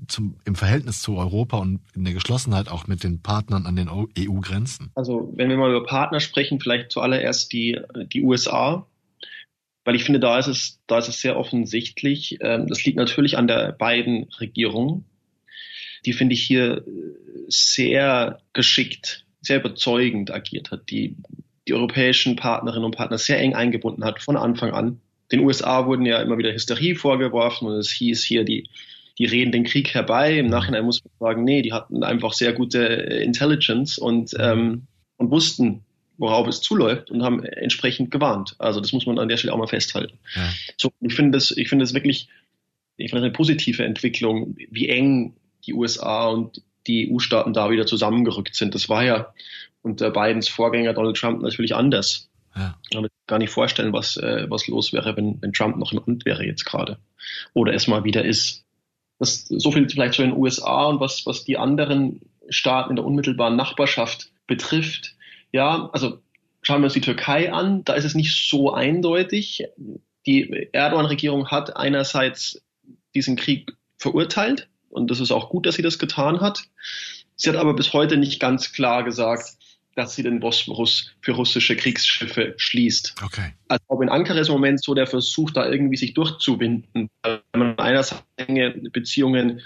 zum, 0.08 0.40
im 0.46 0.56
Verhältnis 0.56 1.02
zu 1.02 1.18
Europa 1.18 1.58
und 1.58 1.80
in 1.96 2.04
der 2.04 2.14
Geschlossenheit 2.14 2.70
auch 2.70 2.88
mit 2.88 3.04
den 3.04 3.22
Partnern 3.22 3.66
an 3.66 3.76
den 3.76 3.90
EU-Grenzen? 3.90 4.92
Also 4.96 5.34
wenn 5.36 5.50
wir 5.50 5.58
mal 5.58 5.72
über 5.72 5.86
Partner 5.86 6.20
sprechen, 6.20 6.60
vielleicht 6.60 6.92
zuallererst 6.92 7.52
die, 7.52 7.80
die 8.14 8.24
USA. 8.24 8.88
Weil 9.84 9.96
ich 9.96 10.04
finde, 10.04 10.20
da 10.20 10.38
ist 10.38 10.48
es, 10.48 10.82
da 10.88 10.98
ist 10.98 11.08
es 11.08 11.22
sehr 11.22 11.38
offensichtlich. 11.38 12.40
Ähm, 12.42 12.68
das 12.68 12.84
liegt 12.84 12.98
natürlich 12.98 13.38
an 13.38 13.48
der 13.48 13.72
beiden 13.72 14.26
Regierungen. 14.40 15.06
Die 16.06 16.14
finde 16.14 16.34
ich 16.34 16.44
hier 16.44 16.84
sehr 17.48 18.42
geschickt, 18.54 19.26
sehr 19.42 19.60
überzeugend 19.60 20.32
agiert 20.32 20.72
hat. 20.72 20.90
Die 20.90 21.16
die 21.68 21.74
europäischen 21.74 22.36
Partnerinnen 22.36 22.86
und 22.86 22.96
Partner 22.96 23.18
sehr 23.18 23.40
eng 23.40 23.54
eingebunden 23.54 24.04
hat 24.04 24.22
von 24.22 24.38
Anfang 24.38 24.72
an. 24.72 25.02
Den 25.32 25.42
USA 25.42 25.86
wurden 25.86 26.06
ja 26.06 26.22
immer 26.22 26.38
wieder 26.38 26.54
Hysterie 26.54 26.96
vorgeworfen 26.96 27.68
und 27.68 27.76
es 27.76 27.90
hieß 27.92 28.24
hier, 28.24 28.46
die, 28.46 28.70
die 29.18 29.26
reden 29.26 29.52
den 29.52 29.66
Krieg 29.66 29.94
herbei. 29.94 30.38
Im 30.38 30.48
Nachhinein 30.48 30.86
muss 30.86 31.04
man 31.04 31.12
sagen, 31.20 31.44
nee, 31.44 31.62
die 31.62 31.74
hatten 31.74 32.04
einfach 32.04 32.34
sehr 32.34 32.54
gute 32.54 32.80
Intelligence 32.80 33.98
und, 33.98 34.34
ähm, 34.40 34.84
und 35.18 35.32
wussten, 35.32 35.84
worauf 36.18 36.48
es 36.48 36.62
zuläuft 36.62 37.12
und 37.12 37.24
haben 37.24 37.44
entsprechend 37.44 38.10
gewarnt. 38.12 38.56
Also 38.60 38.80
das 38.80 38.94
muss 38.94 39.06
man 39.06 39.20
an 39.20 39.28
der 39.28 39.38
Stelle 39.38 39.54
auch 39.54 39.58
mal 39.58 39.68
festhalten. 39.68 40.18
Ja. 40.36 40.50
So, 40.78 40.92
ich 41.02 41.14
finde 41.14 41.38
das, 41.38 41.52
ich 41.52 41.68
finde 41.68 41.84
das 41.84 41.94
wirklich, 41.94 42.30
ich 42.96 43.10
finde 43.10 43.22
das 43.22 43.28
eine 43.28 43.34
positive 43.34 43.84
Entwicklung, 43.84 44.56
wie 44.72 44.88
eng 44.88 45.36
die 45.66 45.74
USA 45.74 46.28
und 46.28 46.62
die 46.88 47.12
EU-Staaten 47.12 47.52
da 47.52 47.70
wieder 47.70 47.86
zusammengerückt 47.86 48.56
sind. 48.56 48.74
Das 48.74 48.88
war 48.88 49.04
ja 49.04 49.34
unter 49.88 50.12
Bidens 50.12 50.48
Vorgänger 50.48 50.94
Donald 50.94 51.18
Trump 51.18 51.42
natürlich 51.42 51.76
anders. 51.76 52.30
Ja. 52.56 52.76
Ich 52.84 52.90
kann 52.90 53.04
mir 53.04 53.10
gar 53.28 53.40
nicht 53.40 53.52
vorstellen, 53.52 53.94
was, 53.94 54.18
äh, 54.18 54.50
was 54.50 54.68
los 54.68 54.94
wäre, 54.94 55.16
wenn, 55.16 55.42
wenn 55.42 55.54
Trump 55.54 55.78
noch 55.78 55.92
im 55.92 56.00
Amt 56.00 56.26
wäre 56.26 56.46
jetzt 56.46 56.66
gerade. 56.66 56.98
Oder 57.54 57.74
es 57.74 57.88
mal 57.88 58.04
wieder 58.04 58.26
ist. 58.26 58.66
Das, 59.20 59.46
so 59.48 59.72
viel 59.72 59.90
vielleicht 59.90 60.14
zu 60.14 60.22
den 60.22 60.36
USA 60.36 60.86
und 60.86 61.00
was, 61.00 61.26
was 61.26 61.44
die 61.44 61.58
anderen 61.58 62.22
Staaten 62.50 62.92
in 62.92 62.96
der 62.96 63.06
unmittelbaren 63.06 63.56
Nachbarschaft 63.56 64.32
betrifft. 64.46 65.16
Ja, 65.52 65.90
also 65.92 66.20
schauen 66.62 66.82
wir 66.82 66.86
uns 66.86 66.94
die 66.94 67.02
Türkei 67.02 67.52
an. 67.52 67.84
Da 67.84 67.94
ist 67.94 68.06
es 68.06 68.16
nicht 68.16 68.50
so 68.50 68.72
eindeutig. 68.74 69.66
Die 70.26 70.70
Erdogan-Regierung 70.72 71.48
hat 71.48 71.76
einerseits 71.76 72.62
diesen 73.16 73.36
Krieg 73.36 73.74
verurteilt 73.98 74.68
und 74.90 75.12
das 75.12 75.20
ist 75.20 75.32
auch 75.32 75.50
gut, 75.50 75.66
dass 75.66 75.76
sie 75.76 75.82
das 75.82 76.00
getan 76.00 76.42
hat. 76.42 76.64
Sie 77.36 77.50
hat 77.50 77.56
aber 77.56 77.76
bis 77.76 77.94
heute 77.94 78.18
nicht 78.18 78.40
ganz 78.40 78.72
klar 78.72 79.04
gesagt, 79.04 79.58
dass 79.98 80.14
sie 80.14 80.22
den 80.22 80.40
Bosporus 80.40 81.12
für 81.22 81.32
russische 81.32 81.76
Kriegsschiffe 81.76 82.54
schließt. 82.58 83.16
Okay. 83.24 83.54
Also 83.68 83.84
ob 83.88 84.04
in 84.04 84.10
Ankara 84.10 84.40
ist 84.40 84.50
im 84.50 84.54
Moment 84.54 84.84
so 84.84 84.94
der 84.94 85.08
Versuch, 85.08 85.50
da 85.50 85.68
irgendwie 85.68 85.98
sich 85.98 86.14
durchzuwinden, 86.14 87.10
weil 87.24 87.42
man 87.56 87.78
einerseits 87.80 88.24
enge 88.36 88.72
Beziehungen 88.92 89.62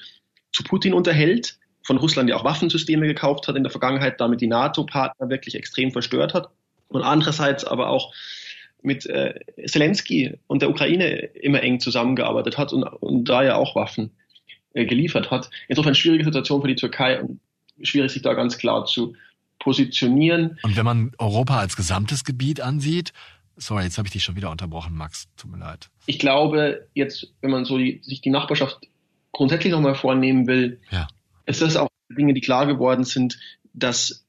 zu 0.53 0.63
Putin 0.63 0.93
unterhält, 0.93 1.57
von 1.83 1.97
Russland 1.97 2.29
ja 2.29 2.38
auch 2.38 2.45
Waffensysteme 2.45 3.07
gekauft 3.07 3.50
hat 3.50 3.57
in 3.57 3.63
der 3.63 3.71
Vergangenheit, 3.71 4.21
damit 4.21 4.39
die 4.39 4.47
NATO-Partner 4.47 5.29
wirklich 5.29 5.55
extrem 5.55 5.91
verstört 5.91 6.33
hat 6.33 6.50
und 6.88 7.01
andererseits 7.01 7.65
aber 7.65 7.89
auch 7.89 8.13
mit 8.81 9.05
äh, 9.07 9.38
Zelensky 9.65 10.39
und 10.47 10.61
der 10.61 10.69
Ukraine 10.69 11.09
immer 11.41 11.61
eng 11.61 11.81
zusammengearbeitet 11.81 12.57
hat 12.57 12.71
und, 12.71 12.83
und 12.83 13.25
da 13.25 13.43
ja 13.43 13.55
auch 13.55 13.75
Waffen 13.75 14.11
äh, 14.73 14.85
geliefert 14.85 15.29
hat. 15.29 15.50
Insofern 15.67 15.93
schwierige 15.93 16.23
Situation 16.23 16.61
für 16.61 16.69
die 16.69 16.75
Türkei 16.75 17.21
und 17.21 17.41
schwierig 17.81 18.11
sich 18.11 18.21
da 18.21 18.33
ganz 18.33 18.57
klar 18.57 18.85
zu 18.85 19.13
positionieren. 19.61 20.59
Und 20.63 20.75
wenn 20.75 20.85
man 20.85 21.11
Europa 21.17 21.59
als 21.59 21.75
gesamtes 21.75 22.23
Gebiet 22.23 22.61
ansieht, 22.61 23.13
sorry, 23.55 23.83
jetzt 23.83 23.97
habe 23.97 24.07
ich 24.07 24.11
dich 24.11 24.23
schon 24.23 24.35
wieder 24.35 24.49
unterbrochen, 24.49 24.95
Max, 24.95 25.27
tut 25.37 25.51
mir 25.51 25.59
leid. 25.59 25.89
Ich 26.05 26.19
glaube, 26.19 26.87
jetzt, 26.93 27.27
wenn 27.41 27.51
man 27.51 27.65
so 27.65 27.77
die, 27.77 28.01
sich 28.03 28.21
die 28.21 28.29
Nachbarschaft 28.29 28.79
grundsätzlich 29.31 29.71
nochmal 29.71 29.95
vornehmen 29.95 30.47
will, 30.47 30.79
ja. 30.89 31.07
ist 31.45 31.61
das 31.61 31.77
auch 31.77 31.87
Dinge, 32.09 32.33
die 32.33 32.41
klar 32.41 32.65
geworden 32.65 33.03
sind, 33.03 33.39
dass 33.73 34.25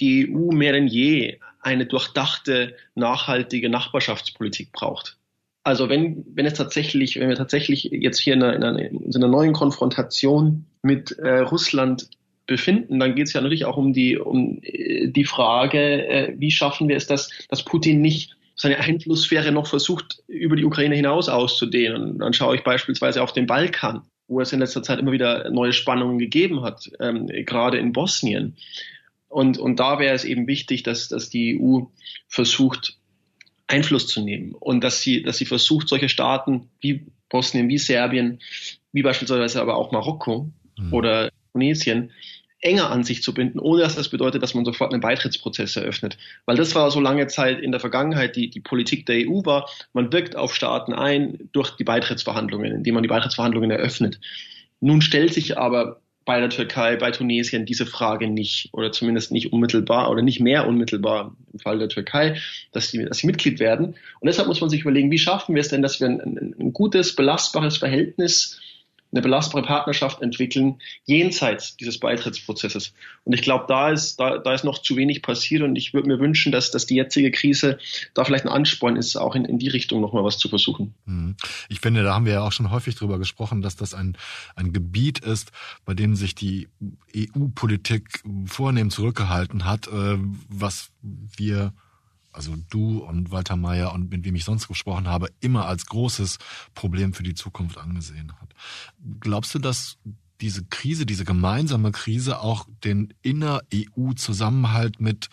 die 0.00 0.32
EU 0.32 0.52
mehr 0.52 0.72
denn 0.72 0.86
je 0.86 1.38
eine 1.60 1.86
durchdachte, 1.86 2.76
nachhaltige 2.94 3.68
Nachbarschaftspolitik 3.68 4.72
braucht. 4.72 5.18
Also 5.64 5.88
wenn, 5.88 6.24
wenn 6.32 6.46
es 6.46 6.54
tatsächlich, 6.54 7.18
wenn 7.18 7.28
wir 7.28 7.34
tatsächlich 7.34 7.84
jetzt 7.84 8.20
hier 8.20 8.34
in 8.34 8.42
einer, 8.44 8.54
in 8.54 8.62
einer, 8.62 8.78
in 8.78 9.16
einer 9.16 9.26
neuen 9.26 9.52
Konfrontation 9.52 10.66
mit 10.82 11.10
äh, 11.18 11.40
Russland 11.40 12.08
befinden, 12.46 12.98
dann 13.00 13.14
geht 13.14 13.26
es 13.26 13.32
ja 13.32 13.40
natürlich 13.40 13.64
auch 13.64 13.76
um 13.76 13.92
die, 13.92 14.16
um 14.16 14.60
äh, 14.62 15.08
die 15.08 15.24
Frage, 15.24 16.06
äh, 16.08 16.34
wie 16.36 16.50
schaffen 16.50 16.88
wir 16.88 16.96
es, 16.96 17.06
dass, 17.06 17.30
dass 17.48 17.64
Putin 17.64 18.00
nicht 18.00 18.36
seine 18.54 18.78
Einflusssphäre 18.78 19.52
noch 19.52 19.66
versucht, 19.66 20.22
über 20.28 20.56
die 20.56 20.64
Ukraine 20.64 20.96
hinaus 20.96 21.28
auszudehnen. 21.28 22.12
Und 22.12 22.18
dann 22.20 22.32
schaue 22.32 22.56
ich 22.56 22.64
beispielsweise 22.64 23.22
auf 23.22 23.32
den 23.32 23.46
Balkan, 23.46 24.02
wo 24.28 24.40
es 24.40 24.52
in 24.52 24.60
letzter 24.60 24.82
Zeit 24.82 24.98
immer 24.98 25.12
wieder 25.12 25.50
neue 25.50 25.72
Spannungen 25.72 26.18
gegeben 26.18 26.62
hat, 26.62 26.90
ähm, 27.00 27.26
gerade 27.26 27.78
in 27.78 27.92
Bosnien. 27.92 28.56
Und, 29.28 29.58
und 29.58 29.78
da 29.78 29.98
wäre 29.98 30.14
es 30.14 30.24
eben 30.24 30.46
wichtig, 30.46 30.82
dass, 30.84 31.08
dass 31.08 31.28
die 31.28 31.60
EU 31.60 31.82
versucht, 32.28 32.96
Einfluss 33.66 34.06
zu 34.06 34.22
nehmen 34.22 34.54
und 34.54 34.82
dass 34.84 35.02
sie, 35.02 35.22
dass 35.22 35.38
sie 35.38 35.44
versucht, 35.44 35.88
solche 35.88 36.08
Staaten 36.08 36.70
wie 36.80 37.06
Bosnien, 37.28 37.68
wie 37.68 37.78
Serbien, 37.78 38.40
wie 38.92 39.02
beispielsweise 39.02 39.60
aber 39.60 39.76
auch 39.76 39.90
Marokko 39.90 40.50
mhm. 40.78 40.92
oder 40.92 41.30
Tunesien 41.52 42.12
enger 42.60 42.90
an 42.90 43.04
sich 43.04 43.22
zu 43.22 43.34
binden, 43.34 43.58
ohne 43.58 43.82
dass 43.82 43.96
das 43.96 44.08
bedeutet, 44.08 44.42
dass 44.42 44.54
man 44.54 44.64
sofort 44.64 44.92
einen 44.92 45.02
Beitrittsprozess 45.02 45.76
eröffnet. 45.76 46.16
Weil 46.46 46.56
das 46.56 46.74
war 46.74 46.90
so 46.90 47.00
lange 47.00 47.26
Zeit 47.26 47.60
in 47.60 47.70
der 47.70 47.80
Vergangenheit 47.80 48.36
die, 48.36 48.48
die 48.48 48.60
Politik 48.60 49.06
der 49.06 49.28
EU 49.28 49.44
war, 49.44 49.68
man 49.92 50.12
wirkt 50.12 50.36
auf 50.36 50.54
Staaten 50.54 50.92
ein 50.92 51.50
durch 51.52 51.76
die 51.76 51.84
Beitrittsverhandlungen, 51.84 52.72
indem 52.72 52.94
man 52.94 53.02
die 53.02 53.08
Beitrittsverhandlungen 53.08 53.70
eröffnet. 53.70 54.20
Nun 54.80 55.02
stellt 55.02 55.34
sich 55.34 55.58
aber 55.58 56.00
bei 56.26 56.40
der 56.40 56.50
Türkei, 56.50 56.96
bei 56.96 57.12
Tunesien 57.12 57.66
diese 57.66 57.86
Frage 57.86 58.28
nicht 58.28 58.70
oder 58.72 58.90
zumindest 58.90 59.30
nicht 59.30 59.52
unmittelbar 59.52 60.10
oder 60.10 60.22
nicht 60.22 60.40
mehr 60.40 60.66
unmittelbar 60.66 61.36
im 61.52 61.60
Fall 61.60 61.78
der 61.78 61.88
Türkei, 61.88 62.36
dass 62.72 62.90
sie, 62.90 63.04
dass 63.04 63.18
sie 63.18 63.28
Mitglied 63.28 63.60
werden. 63.60 63.94
Und 64.20 64.26
deshalb 64.26 64.48
muss 64.48 64.60
man 64.60 64.68
sich 64.68 64.80
überlegen, 64.80 65.10
wie 65.12 65.18
schaffen 65.18 65.54
wir 65.54 65.60
es 65.60 65.68
denn, 65.68 65.82
dass 65.82 66.00
wir 66.00 66.08
ein, 66.08 66.20
ein, 66.20 66.54
ein 66.58 66.72
gutes, 66.72 67.14
belastbares 67.14 67.76
Verhältnis 67.78 68.60
eine 69.12 69.22
belastbare 69.22 69.64
Partnerschaft 69.64 70.20
entwickeln, 70.20 70.80
jenseits 71.04 71.76
dieses 71.76 71.98
Beitrittsprozesses. 71.98 72.92
Und 73.24 73.32
ich 73.32 73.42
glaube, 73.42 73.64
da 73.68 73.90
ist, 73.90 74.18
da, 74.18 74.38
da 74.38 74.52
ist 74.52 74.64
noch 74.64 74.82
zu 74.82 74.96
wenig 74.96 75.22
passiert 75.22 75.62
und 75.62 75.76
ich 75.76 75.94
würde 75.94 76.08
mir 76.08 76.18
wünschen, 76.18 76.52
dass, 76.52 76.70
dass 76.70 76.86
die 76.86 76.96
jetzige 76.96 77.30
Krise 77.30 77.78
da 78.14 78.24
vielleicht 78.24 78.44
ein 78.44 78.52
Ansporn 78.52 78.96
ist, 78.96 79.16
auch 79.16 79.34
in, 79.34 79.44
in 79.44 79.58
die 79.58 79.68
Richtung 79.68 80.00
nochmal 80.00 80.24
was 80.24 80.38
zu 80.38 80.48
versuchen. 80.48 80.94
Mhm. 81.06 81.36
Ich 81.68 81.80
finde, 81.80 82.02
da 82.02 82.14
haben 82.14 82.26
wir 82.26 82.34
ja 82.34 82.42
auch 82.42 82.52
schon 82.52 82.70
häufig 82.70 82.96
drüber 82.96 83.18
gesprochen, 83.18 83.62
dass 83.62 83.76
das 83.76 83.94
ein, 83.94 84.16
ein 84.54 84.72
Gebiet 84.72 85.20
ist, 85.20 85.52
bei 85.84 85.94
dem 85.94 86.16
sich 86.16 86.34
die 86.34 86.68
EU-Politik 87.16 88.22
vornehm 88.46 88.90
zurückgehalten 88.90 89.64
hat, 89.64 89.86
äh, 89.86 90.18
was 90.48 90.90
wir 91.36 91.72
also 92.36 92.54
du 92.70 92.98
und 92.98 93.30
Walter 93.32 93.56
Mayer 93.56 93.92
und 93.92 94.10
mit 94.10 94.24
wem 94.24 94.34
ich 94.34 94.44
sonst 94.44 94.68
gesprochen 94.68 95.08
habe, 95.08 95.28
immer 95.40 95.66
als 95.66 95.86
großes 95.86 96.38
Problem 96.74 97.14
für 97.14 97.22
die 97.22 97.34
Zukunft 97.34 97.78
angesehen 97.78 98.32
hat. 98.40 98.50
Glaubst 99.20 99.54
du, 99.54 99.58
dass 99.58 99.98
diese 100.40 100.64
Krise, 100.66 101.06
diese 101.06 101.24
gemeinsame 101.24 101.92
Krise 101.92 102.40
auch 102.40 102.66
den 102.84 103.14
inner-EU-Zusammenhalt 103.22 105.00
mit, 105.00 105.28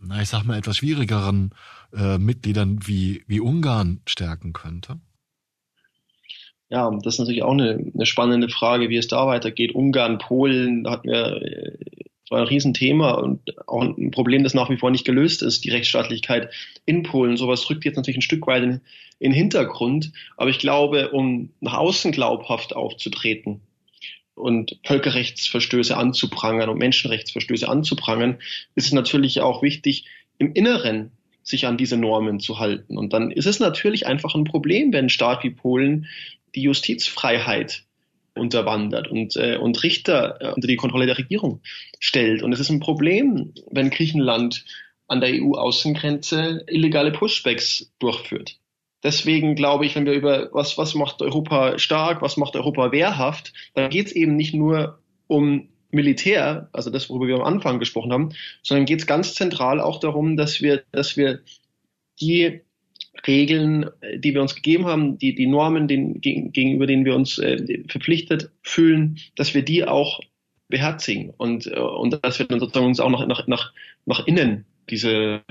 na, 0.00 0.20
ich 0.20 0.28
sag 0.28 0.44
mal, 0.44 0.58
etwas 0.58 0.78
schwierigeren 0.78 1.50
äh, 1.96 2.18
Mitgliedern 2.18 2.80
wie, 2.82 3.22
wie 3.26 3.40
Ungarn 3.40 4.00
stärken 4.06 4.52
könnte? 4.52 4.98
Ja, 6.68 6.90
das 6.90 7.14
ist 7.14 7.20
natürlich 7.20 7.44
auch 7.44 7.52
eine, 7.52 7.92
eine 7.94 8.06
spannende 8.06 8.48
Frage, 8.48 8.88
wie 8.88 8.96
es 8.96 9.06
da 9.06 9.26
weitergeht. 9.28 9.72
Ungarn, 9.72 10.18
Polen, 10.18 10.82
da 10.82 10.90
hatten 10.92 11.08
wir 11.08 11.42
äh, 11.42 12.05
das 12.26 12.32
war 12.32 12.40
ein 12.40 12.48
Riesenthema 12.48 13.12
und 13.12 13.40
auch 13.68 13.82
ein 13.82 14.10
Problem, 14.10 14.42
das 14.42 14.52
nach 14.52 14.68
wie 14.68 14.76
vor 14.76 14.90
nicht 14.90 15.04
gelöst 15.04 15.42
ist, 15.42 15.64
die 15.64 15.70
Rechtsstaatlichkeit 15.70 16.52
in 16.84 17.04
Polen. 17.04 17.36
Sowas 17.36 17.70
rückt 17.70 17.84
jetzt 17.84 17.94
natürlich 17.94 18.18
ein 18.18 18.22
Stück 18.22 18.46
weit 18.48 18.64
in, 18.64 18.80
den 19.20 19.32
Hintergrund. 19.32 20.12
Aber 20.36 20.50
ich 20.50 20.58
glaube, 20.58 21.10
um 21.10 21.50
nach 21.60 21.74
außen 21.74 22.10
glaubhaft 22.10 22.74
aufzutreten 22.74 23.60
und 24.34 24.78
Völkerrechtsverstöße 24.84 25.96
anzuprangern 25.96 26.68
und 26.68 26.78
Menschenrechtsverstöße 26.78 27.68
anzuprangern, 27.68 28.38
ist 28.74 28.86
es 28.86 28.92
natürlich 28.92 29.40
auch 29.40 29.62
wichtig, 29.62 30.06
im 30.38 30.52
Inneren 30.52 31.12
sich 31.44 31.66
an 31.66 31.78
diese 31.78 31.96
Normen 31.96 32.40
zu 32.40 32.58
halten. 32.58 32.98
Und 32.98 33.12
dann 33.12 33.30
ist 33.30 33.46
es 33.46 33.60
natürlich 33.60 34.06
einfach 34.06 34.34
ein 34.34 34.44
Problem, 34.44 34.92
wenn 34.92 35.06
ein 35.06 35.10
Staat 35.10 35.44
wie 35.44 35.50
Polen 35.50 36.06
die 36.56 36.62
Justizfreiheit 36.62 37.85
unterwandert 38.36 39.08
und, 39.08 39.36
äh, 39.36 39.56
und 39.56 39.82
Richter 39.82 40.38
äh, 40.40 40.52
unter 40.52 40.68
die 40.68 40.76
Kontrolle 40.76 41.06
der 41.06 41.18
Regierung 41.18 41.60
stellt. 41.98 42.42
Und 42.42 42.52
es 42.52 42.60
ist 42.60 42.70
ein 42.70 42.80
Problem, 42.80 43.52
wenn 43.70 43.90
Griechenland 43.90 44.64
an 45.08 45.20
der 45.20 45.30
EU-Außengrenze 45.30 46.64
illegale 46.66 47.12
Pushbacks 47.12 47.92
durchführt. 47.98 48.58
Deswegen 49.02 49.54
glaube 49.54 49.86
ich, 49.86 49.94
wenn 49.94 50.06
wir 50.06 50.14
über 50.14 50.48
was, 50.52 50.78
was 50.78 50.94
macht 50.94 51.22
Europa 51.22 51.78
stark, 51.78 52.22
was 52.22 52.36
macht 52.36 52.56
Europa 52.56 52.90
wehrhaft, 52.92 53.52
dann 53.74 53.90
geht 53.90 54.06
es 54.06 54.12
eben 54.12 54.36
nicht 54.36 54.54
nur 54.54 54.98
um 55.28 55.68
Militär, 55.90 56.68
also 56.72 56.90
das, 56.90 57.08
worüber 57.08 57.28
wir 57.28 57.36
am 57.36 57.42
Anfang 57.42 57.78
gesprochen 57.78 58.12
haben, 58.12 58.34
sondern 58.62 58.86
geht 58.86 59.00
es 59.00 59.06
ganz 59.06 59.34
zentral 59.34 59.80
auch 59.80 60.00
darum, 60.00 60.36
dass 60.36 60.60
wir, 60.60 60.82
dass 60.90 61.16
wir 61.16 61.40
die 62.20 62.62
Regeln, 63.26 63.86
die 64.16 64.34
wir 64.34 64.42
uns 64.42 64.54
gegeben 64.54 64.86
haben, 64.86 65.18
die, 65.18 65.34
die 65.34 65.46
Normen, 65.46 65.88
den, 65.88 66.20
gegenüber 66.20 66.86
denen 66.86 67.04
wir 67.04 67.14
uns 67.14 67.38
äh, 67.38 67.84
verpflichtet 67.88 68.50
fühlen, 68.62 69.18
dass 69.36 69.54
wir 69.54 69.62
die 69.62 69.84
auch 69.84 70.20
beherzigen 70.68 71.30
und, 71.36 71.66
äh, 71.66 71.78
und 71.78 72.18
dass 72.24 72.38
wir 72.38 72.46
dann 72.46 72.60
sozusagen 72.60 72.86
uns 72.86 73.00
auch 73.00 73.10
nach, 73.10 73.26
nach, 73.26 73.46
nach, 73.46 73.72
nach 74.04 74.26
innen 74.26 74.64
diese 74.90 75.42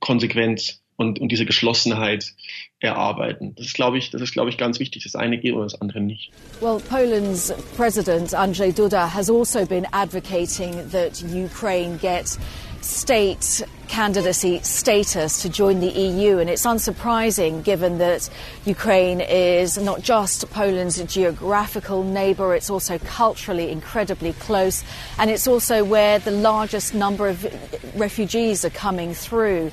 Konsequenz 0.00 0.82
und, 0.96 1.18
und 1.18 1.32
diese 1.32 1.44
Geschlossenheit 1.44 2.34
erarbeiten. 2.78 3.54
Das 3.56 3.66
ist, 3.66 3.74
glaube 3.74 3.98
ich, 3.98 4.10
das 4.10 4.22
ist, 4.22 4.32
glaube 4.32 4.50
ich, 4.50 4.58
ganz 4.58 4.78
wichtig. 4.78 5.02
Das 5.02 5.16
eine 5.16 5.38
geht 5.38 5.54
und 5.54 5.62
das 5.62 5.80
andere 5.80 6.00
nicht. 6.00 6.30
Well, 6.60 6.80
Poland's 6.88 7.52
President 7.76 8.32
Andrzej 8.34 8.72
Duda 8.72 9.12
has 9.12 9.30
also 9.30 9.66
been 9.66 9.86
advocating 9.92 10.72
that 10.92 11.22
Ukraine 11.22 11.98
get 11.98 12.38
state 12.84 13.62
candidacy 13.88 14.60
status 14.62 15.42
to 15.42 15.48
join 15.48 15.80
the 15.80 15.88
EU, 15.88 16.38
and 16.38 16.50
it's 16.50 16.66
unsurprising 16.66 17.64
given 17.64 17.98
that 17.98 18.28
Ukraine 18.64 19.20
is 19.20 19.78
not 19.78 20.02
just 20.02 20.48
Poland's 20.50 21.02
geographical 21.04 22.04
neighbour, 22.04 22.54
it's 22.54 22.70
also 22.70 22.98
culturally 22.98 23.70
incredibly 23.70 24.32
close, 24.34 24.84
and 25.18 25.30
it's 25.30 25.46
also 25.46 25.82
where 25.84 26.18
the 26.18 26.30
largest 26.30 26.94
number 26.94 27.28
of 27.28 27.46
refugees 27.96 28.64
are 28.64 28.70
coming 28.70 29.14
through. 29.14 29.72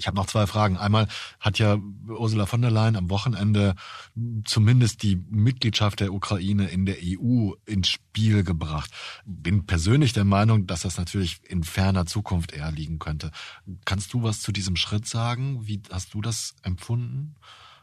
Ich 0.00 0.06
habe 0.06 0.16
noch 0.16 0.26
zwei 0.26 0.46
Fragen. 0.46 0.78
Einmal 0.78 1.08
hat 1.38 1.58
ja 1.58 1.78
Ursula 2.08 2.46
von 2.46 2.62
der 2.62 2.70
Leyen 2.70 2.96
am 2.96 3.10
Wochenende 3.10 3.74
zumindest 4.46 5.02
die 5.02 5.16
Mitgliedschaft 5.28 6.00
der 6.00 6.14
Ukraine 6.14 6.68
in 6.68 6.86
der 6.86 6.96
EU 7.02 7.52
ins 7.66 7.88
Spiel 7.88 8.42
gebracht. 8.42 8.90
Bin 9.26 9.66
persönlich 9.66 10.14
der 10.14 10.24
Meinung, 10.24 10.66
dass 10.66 10.82
das 10.82 10.96
natürlich 10.96 11.40
in 11.46 11.64
ferner 11.64 12.06
Zukunft 12.06 12.52
eher 12.52 12.72
liegen 12.72 12.98
könnte. 12.98 13.30
Kannst 13.84 14.14
du 14.14 14.22
was 14.22 14.40
zu 14.40 14.52
diesem 14.52 14.76
Schritt 14.76 15.06
sagen? 15.06 15.66
Wie 15.66 15.82
hast 15.92 16.14
du 16.14 16.22
das 16.22 16.54
empfunden, 16.62 17.34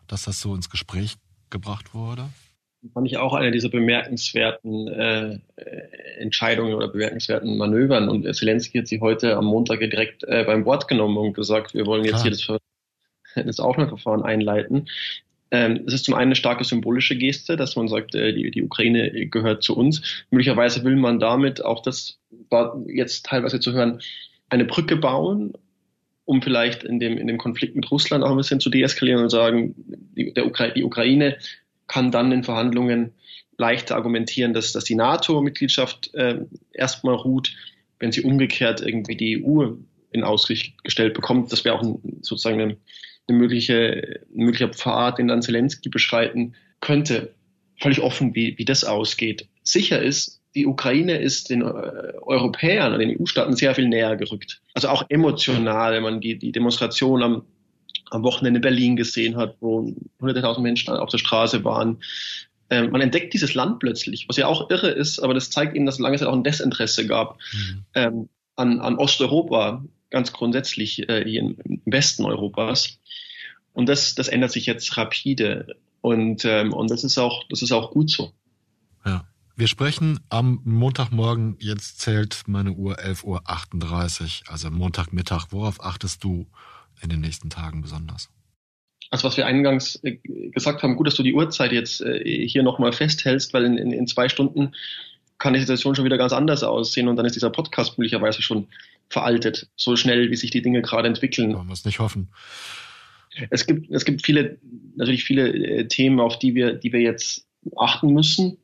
dass 0.07 0.23
das 0.23 0.41
so 0.41 0.55
ins 0.55 0.71
Gespräch 0.71 1.17
gebracht 1.51 1.93
wurde? 1.93 2.29
Fand 2.93 3.07
ich 3.07 3.17
auch 3.17 3.33
eine 3.33 3.51
dieser 3.51 3.69
bemerkenswerten 3.69 4.87
äh, 4.87 5.39
Entscheidungen 6.19 6.73
oder 6.73 6.87
bemerkenswerten 6.87 7.57
Manövern. 7.57 8.09
Und 8.09 8.33
Zelensky 8.35 8.79
hat 8.79 8.87
sie 8.87 9.01
heute 9.01 9.35
am 9.35 9.45
Montag 9.45 9.79
direkt 9.79 10.23
äh, 10.23 10.43
beim 10.45 10.65
Wort 10.65 10.87
genommen 10.87 11.17
und 11.17 11.33
gesagt, 11.33 11.73
wir 11.73 11.85
wollen 11.85 12.03
jetzt 12.03 12.23
Klar. 12.23 12.35
hier 12.35 12.59
das, 13.35 13.45
das 13.45 13.59
Aufnahmeverfahren 13.59 14.23
einleiten. 14.23 14.87
Ähm, 15.49 15.83
es 15.87 15.93
ist 15.93 16.05
zum 16.05 16.13
einen 16.13 16.29
eine 16.29 16.35
starke 16.35 16.63
symbolische 16.63 17.15
Geste, 17.15 17.55
dass 17.55 17.75
man 17.75 17.87
sagt, 17.87 18.15
äh, 18.15 18.33
die, 18.33 18.51
die 18.51 18.63
Ukraine 18.63 19.27
gehört 19.27 19.63
zu 19.63 19.75
uns. 19.77 20.25
Möglicherweise 20.29 20.83
will 20.83 20.97
man 20.97 21.19
damit 21.19 21.63
auch 21.63 21.81
das 21.81 22.19
war 22.49 22.81
jetzt 22.87 23.25
teilweise 23.25 23.59
zu 23.59 23.71
hören, 23.71 24.01
eine 24.49 24.65
Brücke 24.65 24.97
bauen, 24.97 25.53
um 26.25 26.41
vielleicht 26.41 26.83
in 26.83 26.99
dem, 26.99 27.17
in 27.17 27.27
dem 27.27 27.37
Konflikt 27.37 27.75
mit 27.75 27.89
Russland 27.89 28.23
auch 28.23 28.31
ein 28.31 28.37
bisschen 28.37 28.59
zu 28.59 28.69
deeskalieren 28.69 29.23
und 29.23 29.29
sagen, 29.29 29.75
die, 30.15 30.33
der 30.33 30.45
Ukra 30.45 30.67
die 30.69 30.83
Ukraine 30.83 31.37
kann 31.87 32.11
dann 32.11 32.31
in 32.31 32.43
Verhandlungen 32.43 33.13
leichter 33.57 33.95
argumentieren, 33.95 34.53
dass, 34.53 34.71
dass 34.71 34.83
die 34.83 34.95
NATO-Mitgliedschaft 34.95 36.13
äh, 36.13 36.39
erstmal 36.73 37.15
ruht, 37.15 37.55
wenn 37.99 38.11
sie 38.11 38.21
umgekehrt 38.21 38.81
irgendwie 38.81 39.15
die 39.15 39.43
EU 39.43 39.73
in 40.11 40.23
Aussicht 40.23 40.83
gestellt 40.83 41.13
bekommt. 41.13 41.51
Das 41.51 41.65
wäre 41.65 41.75
auch 41.75 41.83
ein, 41.83 42.19
sozusagen 42.21 42.61
eine, 42.61 42.77
eine 43.27 43.37
mögliche, 43.37 44.21
ein 44.33 44.45
möglicher 44.45 44.69
Pfad, 44.69 45.17
den 45.17 45.27
dann 45.27 45.41
Zelensky 45.41 45.89
beschreiten 45.89 46.55
könnte. 46.81 47.33
Völlig 47.79 48.01
offen, 48.01 48.35
wie, 48.35 48.57
wie 48.57 48.65
das 48.65 48.83
ausgeht. 48.83 49.47
Sicher 49.63 50.01
ist, 50.01 50.41
die 50.55 50.65
Ukraine 50.65 51.17
ist 51.17 51.49
den 51.49 51.61
äh, 51.61 51.65
Europäern, 52.21 52.97
den 52.97 53.19
EU-Staaten 53.19 53.55
sehr 53.55 53.75
viel 53.75 53.87
näher 53.87 54.15
gerückt. 54.15 54.61
Also 54.73 54.89
auch 54.89 55.05
emotional, 55.09 55.93
wenn 55.93 56.03
man 56.03 56.21
die, 56.21 56.37
die 56.37 56.51
Demonstration 56.51 57.21
am 57.21 57.43
am 58.11 58.23
Wochenende 58.23 58.57
in 58.57 58.61
Berlin 58.61 58.95
gesehen 58.95 59.35
hat, 59.37 59.55
wo 59.59 59.93
hunderte 60.19 60.41
tausend 60.41 60.63
Menschen 60.63 60.93
auf 60.93 61.09
der 61.09 61.17
Straße 61.17 61.63
waren. 61.63 62.01
Ähm, 62.69 62.91
man 62.91 63.01
entdeckt 63.01 63.33
dieses 63.33 63.53
Land 63.53 63.79
plötzlich, 63.79 64.27
was 64.27 64.37
ja 64.37 64.47
auch 64.47 64.69
irre 64.69 64.89
ist, 64.89 65.19
aber 65.19 65.33
das 65.33 65.49
zeigt 65.49 65.75
eben, 65.75 65.85
dass 65.85 65.95
es 65.95 65.99
lange 65.99 66.17
Zeit 66.17 66.27
auch 66.27 66.33
ein 66.33 66.43
Desinteresse 66.43 67.07
gab. 67.07 67.37
Mhm. 67.53 67.85
Ähm, 67.93 68.29
an, 68.55 68.81
an 68.81 68.97
Osteuropa, 68.97 69.83
ganz 70.09 70.33
grundsätzlich 70.33 71.07
äh, 71.07 71.23
hier 71.23 71.41
im 71.41 71.81
Westen 71.85 72.25
Europas. 72.25 72.99
Und 73.73 73.87
das, 73.87 74.15
das 74.15 74.27
ändert 74.27 74.51
sich 74.51 74.65
jetzt 74.65 74.97
rapide. 74.97 75.75
Und, 76.01 76.43
ähm, 76.45 76.73
und 76.73 76.89
das 76.89 77.03
ist 77.03 77.17
auch, 77.17 77.43
das 77.49 77.61
ist 77.61 77.71
auch 77.71 77.91
gut 77.91 78.09
so. 78.09 78.33
Ja. 79.05 79.25
Wir 79.55 79.67
sprechen 79.67 80.19
am 80.29 80.61
Montagmorgen, 80.65 81.57
jetzt 81.59 81.99
zählt 81.99 82.43
meine 82.45 82.73
Uhr 82.73 82.99
11.38 82.99 83.23
Uhr, 83.25 84.51
also 84.51 84.69
Montagmittag. 84.69 85.47
Worauf 85.49 85.83
achtest 85.83 86.23
du 86.23 86.45
in 87.01 87.09
den 87.09 87.21
nächsten 87.21 87.49
Tagen 87.49 87.81
besonders? 87.81 88.29
Also 89.09 89.27
was 89.27 89.37
wir 89.37 89.45
eingangs 89.45 89.99
äh, 90.03 90.17
gesagt 90.51 90.83
haben, 90.83 90.95
gut, 90.95 91.07
dass 91.07 91.15
du 91.15 91.23
die 91.23 91.33
Uhrzeit 91.33 91.71
jetzt 91.71 92.01
äh, 92.01 92.47
hier 92.47 92.63
nochmal 92.63 92.91
festhältst, 92.91 93.53
weil 93.53 93.65
in, 93.65 93.77
in, 93.77 93.91
in 93.91 94.07
zwei 94.07 94.27
Stunden 94.27 94.73
kann 95.37 95.53
die 95.53 95.59
Situation 95.59 95.95
schon 95.95 96.05
wieder 96.05 96.17
ganz 96.17 96.33
anders 96.33 96.63
aussehen 96.63 97.07
und 97.07 97.15
dann 97.15 97.25
ist 97.25 97.35
dieser 97.35 97.49
Podcast 97.49 97.97
möglicherweise 97.97 98.41
schon 98.41 98.67
veraltet, 99.09 99.69
so 99.75 99.95
schnell 99.95 100.31
wie 100.31 100.35
sich 100.35 100.51
die 100.51 100.61
Dinge 100.61 100.81
gerade 100.81 101.07
entwickeln. 101.07 101.55
Wollen 101.55 101.67
wir 101.67 101.73
es 101.73 101.85
nicht 101.85 101.99
hoffen. 101.99 102.29
Es 103.51 103.67
gibt, 103.67 103.91
es 103.91 104.03
gibt 104.03 104.25
viele, 104.25 104.57
natürlich 104.95 105.23
viele 105.23 105.49
äh, 105.49 105.87
Themen, 105.87 106.19
auf 106.19 106.39
die 106.39 106.55
wir, 106.55 106.73
die 106.73 106.91
wir 106.91 107.01
jetzt 107.01 107.45
achten 107.75 108.13
müssen. 108.13 108.57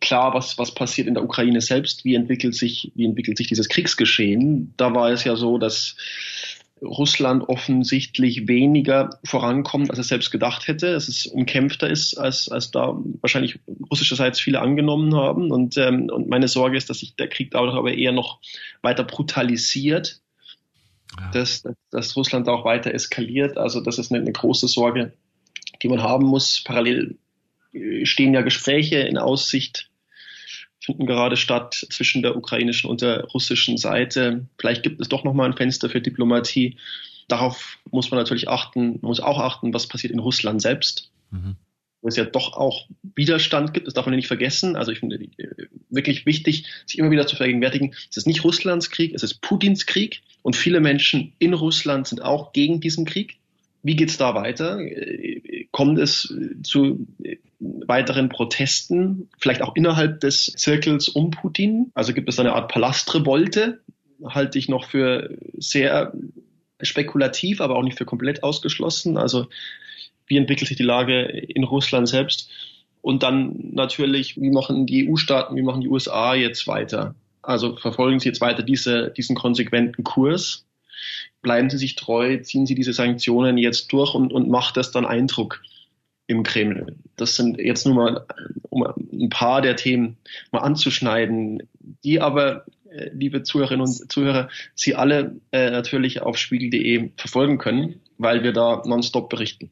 Klar, 0.00 0.34
was, 0.34 0.56
was 0.56 0.74
passiert 0.74 1.06
in 1.06 1.14
der 1.14 1.24
Ukraine 1.24 1.60
selbst? 1.60 2.04
Wie 2.04 2.14
entwickelt 2.14 2.54
sich, 2.54 2.92
wie 2.94 3.04
entwickelt 3.04 3.36
sich 3.36 3.48
dieses 3.48 3.68
Kriegsgeschehen? 3.68 4.72
Da 4.76 4.94
war 4.94 5.10
es 5.10 5.24
ja 5.24 5.36
so, 5.36 5.58
dass 5.58 5.96
Russland 6.82 7.48
offensichtlich 7.48 8.48
weniger 8.48 9.10
vorankommt, 9.24 9.90
als 9.90 9.98
er 9.98 10.04
selbst 10.04 10.30
gedacht 10.30 10.66
hätte, 10.66 10.92
dass 10.92 11.08
es 11.08 11.26
umkämpfter 11.26 11.90
ist, 11.90 12.16
als, 12.16 12.48
als 12.48 12.70
da 12.70 12.98
wahrscheinlich 13.20 13.58
russischerseits 13.90 14.40
viele 14.40 14.60
angenommen 14.60 15.14
haben. 15.14 15.50
Und, 15.50 15.76
ähm, 15.76 16.08
und 16.10 16.28
meine 16.28 16.48
Sorge 16.48 16.76
ist, 16.76 16.88
dass 16.88 17.00
sich 17.00 17.16
der 17.16 17.28
Krieg 17.28 17.50
dadurch 17.50 17.74
aber 17.74 17.92
eher 17.92 18.12
noch 18.12 18.40
weiter 18.82 19.04
brutalisiert, 19.04 20.20
ja. 21.18 21.30
dass, 21.32 21.64
dass, 21.90 22.16
Russland 22.16 22.48
auch 22.48 22.64
weiter 22.64 22.94
eskaliert. 22.94 23.58
Also 23.58 23.80
das 23.80 23.98
ist 23.98 24.10
eine, 24.10 24.22
eine 24.22 24.32
große 24.32 24.68
Sorge, 24.68 25.12
die 25.82 25.88
man 25.88 26.02
haben 26.02 26.26
muss. 26.26 26.62
Parallel 26.64 27.18
äh, 27.72 28.06
stehen 28.06 28.32
ja 28.32 28.40
Gespräche 28.40 29.00
in 29.00 29.18
Aussicht 29.18 29.89
finden 30.80 31.06
gerade 31.06 31.36
statt 31.36 31.86
zwischen 31.90 32.22
der 32.22 32.36
ukrainischen 32.36 32.88
und 32.88 33.02
der 33.02 33.24
russischen 33.24 33.76
Seite. 33.76 34.46
Vielleicht 34.58 34.82
gibt 34.82 35.00
es 35.00 35.08
doch 35.08 35.24
noch 35.24 35.34
mal 35.34 35.44
ein 35.44 35.56
Fenster 35.56 35.90
für 35.90 36.00
Diplomatie. 36.00 36.76
Darauf 37.28 37.78
muss 37.90 38.10
man 38.10 38.18
natürlich 38.18 38.48
achten, 38.48 38.98
man 39.02 39.08
muss 39.08 39.20
auch 39.20 39.38
achten, 39.38 39.72
was 39.74 39.86
passiert 39.86 40.12
in 40.12 40.18
Russland 40.18 40.62
selbst. 40.62 41.10
Mhm. 41.30 41.56
Wo 42.02 42.08
es 42.08 42.16
ja 42.16 42.24
doch 42.24 42.54
auch 42.54 42.86
Widerstand 43.14 43.74
gibt, 43.74 43.86
das 43.86 43.92
darf 43.92 44.06
man 44.06 44.16
nicht 44.16 44.26
vergessen. 44.26 44.74
Also 44.74 44.90
ich 44.90 45.00
finde 45.00 45.16
äh, 45.16 45.66
wirklich 45.90 46.24
wichtig, 46.24 46.64
sich 46.86 46.98
immer 46.98 47.10
wieder 47.10 47.26
zu 47.26 47.36
vergegenwärtigen, 47.36 47.94
es 48.10 48.16
ist 48.16 48.26
nicht 48.26 48.42
Russlands 48.42 48.88
Krieg, 48.88 49.14
es 49.14 49.22
ist 49.22 49.42
Putins 49.42 49.84
Krieg 49.84 50.22
und 50.40 50.56
viele 50.56 50.80
Menschen 50.80 51.34
in 51.38 51.52
Russland 51.52 52.08
sind 52.08 52.22
auch 52.22 52.54
gegen 52.54 52.80
diesen 52.80 53.04
Krieg. 53.04 53.36
Wie 53.82 53.96
geht 53.96 54.08
es 54.08 54.16
da 54.16 54.34
weiter? 54.34 54.80
Äh, 54.80 55.68
kommt 55.72 55.98
es 55.98 56.34
zu 56.62 57.06
weiteren 57.60 58.30
Protesten, 58.30 59.28
vielleicht 59.38 59.62
auch 59.62 59.76
innerhalb 59.76 60.20
des 60.20 60.46
Zirkels 60.46 61.08
um 61.08 61.30
Putin? 61.30 61.92
Also 61.94 62.14
gibt 62.14 62.28
es 62.28 62.38
eine 62.38 62.54
Art 62.54 62.72
Palastrevolte? 62.72 63.80
Halte 64.24 64.58
ich 64.58 64.68
noch 64.68 64.86
für 64.86 65.36
sehr 65.58 66.12
spekulativ, 66.80 67.60
aber 67.60 67.76
auch 67.76 67.82
nicht 67.82 67.98
für 67.98 68.06
komplett 68.06 68.42
ausgeschlossen. 68.42 69.18
Also 69.18 69.46
wie 70.26 70.36
entwickelt 70.36 70.68
sich 70.68 70.76
die 70.76 70.82
Lage 70.82 71.22
in 71.22 71.64
Russland 71.64 72.08
selbst? 72.08 72.50
Und 73.02 73.22
dann 73.22 73.70
natürlich, 73.72 74.40
wie 74.40 74.50
machen 74.50 74.86
die 74.86 75.08
EU-Staaten, 75.08 75.56
wie 75.56 75.62
machen 75.62 75.80
die 75.80 75.88
USA 75.88 76.34
jetzt 76.34 76.66
weiter? 76.66 77.14
Also 77.42 77.76
verfolgen 77.76 78.20
sie 78.20 78.28
jetzt 78.28 78.40
weiter 78.40 78.62
diese, 78.62 79.10
diesen 79.10 79.36
konsequenten 79.36 80.04
Kurs? 80.04 80.66
Bleiben 81.42 81.70
sie 81.70 81.78
sich 81.78 81.96
treu? 81.96 82.38
Ziehen 82.38 82.66
sie 82.66 82.74
diese 82.74 82.92
Sanktionen 82.92 83.56
jetzt 83.56 83.92
durch 83.92 84.14
und, 84.14 84.32
und 84.32 84.48
macht 84.48 84.76
das 84.76 84.92
dann 84.92 85.06
Eindruck? 85.06 85.62
Im 86.30 86.44
Kreml. 86.44 86.96
Das 87.16 87.34
sind 87.34 87.58
jetzt 87.58 87.84
nur 87.84 87.96
mal, 87.96 88.24
um 88.68 88.84
ein 88.84 89.30
paar 89.30 89.60
der 89.60 89.74
Themen 89.74 90.16
mal 90.52 90.60
anzuschneiden, 90.60 91.64
die 92.04 92.20
aber, 92.20 92.64
äh, 92.88 93.10
liebe 93.12 93.42
Zuhörerinnen 93.42 93.84
und 93.84 94.12
Zuhörer, 94.12 94.48
Sie 94.76 94.94
alle 94.94 95.36
äh, 95.50 95.70
natürlich 95.70 96.22
auf 96.22 96.38
spiegel.de 96.38 97.10
verfolgen 97.16 97.58
können, 97.58 98.00
weil 98.16 98.44
wir 98.44 98.52
da 98.52 98.82
nonstop 98.86 99.28
berichten. 99.28 99.70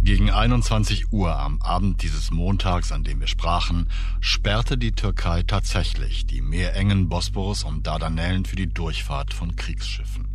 Gegen 0.00 0.30
21 0.30 1.12
Uhr 1.12 1.38
am 1.38 1.60
Abend 1.60 2.02
dieses 2.02 2.30
Montags, 2.30 2.90
an 2.90 3.04
dem 3.04 3.20
wir 3.20 3.26
sprachen, 3.26 3.88
sperrte 4.20 4.78
die 4.78 4.92
Türkei 4.92 5.42
tatsächlich 5.42 6.26
die 6.26 6.40
meerengen 6.40 7.08
Bosporus 7.08 7.64
und 7.64 7.86
Dardanellen 7.86 8.44
für 8.46 8.56
die 8.56 8.72
Durchfahrt 8.72 9.34
von 9.34 9.56
Kriegsschiffen. 9.56 10.28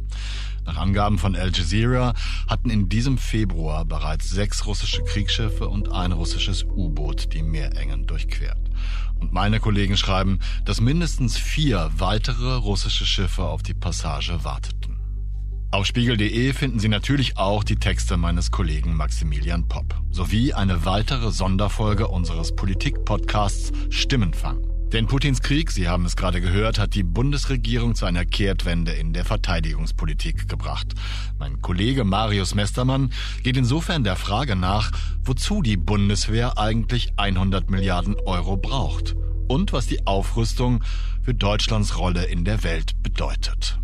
Nach 0.70 0.78
Angaben 0.78 1.18
von 1.18 1.36
Al 1.36 1.52
Jazeera 1.52 2.14
hatten 2.48 2.70
in 2.70 2.90
diesem 2.90 3.18
Februar 3.18 3.86
bereits 3.86 4.30
sechs 4.30 4.68
russische 4.68 5.04
Kriegsschiffe 5.04 5.68
und 5.68 5.92
ein 5.92 6.12
russisches 6.12 6.64
U-Boot 6.64 7.34
die 7.34 7.42
Meerengen 7.42 8.06
durchquert. 8.06 8.70
Und 9.20 9.34
meine 9.34 9.60
Kollegen 9.60 9.98
schreiben, 9.98 10.38
dass 10.66 10.80
mindestens 10.80 11.38
vier 11.38 11.90
weitere 11.98 12.54
russische 12.54 13.08
Schiffe 13.08 13.46
auf 13.46 13.64
die 13.64 13.74
Passage 13.74 14.44
warteten. 14.44 15.00
Auf 15.72 15.88
spiegel.de 15.88 16.54
finden 16.54 16.78
Sie 16.78 16.88
natürlich 16.88 17.36
auch 17.36 17.64
die 17.64 17.78
Texte 17.78 18.16
meines 18.16 18.52
Kollegen 18.52 18.96
Maximilian 18.96 19.68
Popp 19.68 20.00
sowie 20.12 20.54
eine 20.54 20.86
weitere 20.86 21.32
Sonderfolge 21.32 22.08
unseres 22.08 22.56
Politik-Podcasts 22.56 23.72
Stimmenfang. 23.90 24.79
Denn 24.91 25.06
Putins 25.06 25.41
Krieg, 25.41 25.69
Sie 25.69 25.88
haben 25.88 26.06
es 26.06 26.15
gerade 26.15 26.41
gehört, 26.41 26.80
hat 26.80 26.95
die 26.95 27.04
Bundesregierung 27.04 27.93
zu 27.93 28.06
einer 28.06 28.25
Kehrtwende 28.25 28.91
in 28.91 29.13
der 29.13 29.23
Verteidigungspolitik 29.23 30.49
gebracht. 30.49 30.95
Mein 31.38 31.62
Kollege 31.62 32.04
Marius 32.04 32.56
Mestermann 32.56 33.12
geht 33.43 33.56
insofern 33.56 34.04
der 34.04 34.15
Frage 34.15 34.56
nach, 34.56 34.91
wozu 35.23 35.62
die 35.62 35.78
Bundeswehr 35.78 36.58
eigentlich 36.58 37.13
100 37.17 37.69
Milliarden 37.69 38.15
Euro 38.25 38.58
braucht 38.58 39.15
und 39.47 39.73
was 39.73 39.86
die 39.86 40.08
Aufrüstung 40.08 40.84
für 41.21 41.36
Deutschlands 41.36 41.99
Rolle 41.99 42.25
in 42.25 42.43
der 42.43 42.63
Welt 42.63 42.93
bedeutet. 43.04 43.80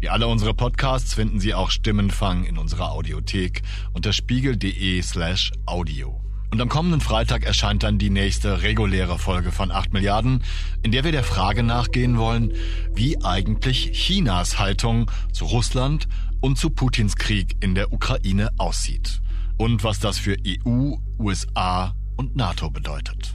Wie 0.00 0.08
alle 0.08 0.28
unsere 0.28 0.54
Podcasts 0.54 1.12
finden 1.12 1.40
Sie 1.40 1.52
auch 1.52 1.70
Stimmenfang 1.70 2.44
in 2.44 2.56
unserer 2.56 2.92
Audiothek 2.92 3.62
unter 3.92 4.14
spiegel.de 4.14 5.02
slash 5.02 5.52
audio. 5.66 6.21
Und 6.52 6.60
am 6.60 6.68
kommenden 6.68 7.00
Freitag 7.00 7.46
erscheint 7.46 7.82
dann 7.82 7.96
die 7.96 8.10
nächste 8.10 8.60
reguläre 8.60 9.18
Folge 9.18 9.52
von 9.52 9.70
8 9.70 9.94
Milliarden, 9.94 10.44
in 10.82 10.92
der 10.92 11.02
wir 11.02 11.10
der 11.10 11.24
Frage 11.24 11.62
nachgehen 11.62 12.18
wollen, 12.18 12.52
wie 12.92 13.24
eigentlich 13.24 13.92
Chinas 13.92 14.58
Haltung 14.58 15.10
zu 15.32 15.46
Russland 15.46 16.08
und 16.42 16.58
zu 16.58 16.68
Putins 16.68 17.16
Krieg 17.16 17.56
in 17.60 17.74
der 17.74 17.90
Ukraine 17.90 18.50
aussieht. 18.58 19.22
Und 19.56 19.82
was 19.82 19.98
das 19.98 20.18
für 20.18 20.36
EU, 20.46 20.96
USA 21.18 21.94
und 22.18 22.36
NATO 22.36 22.68
bedeutet. 22.68 23.34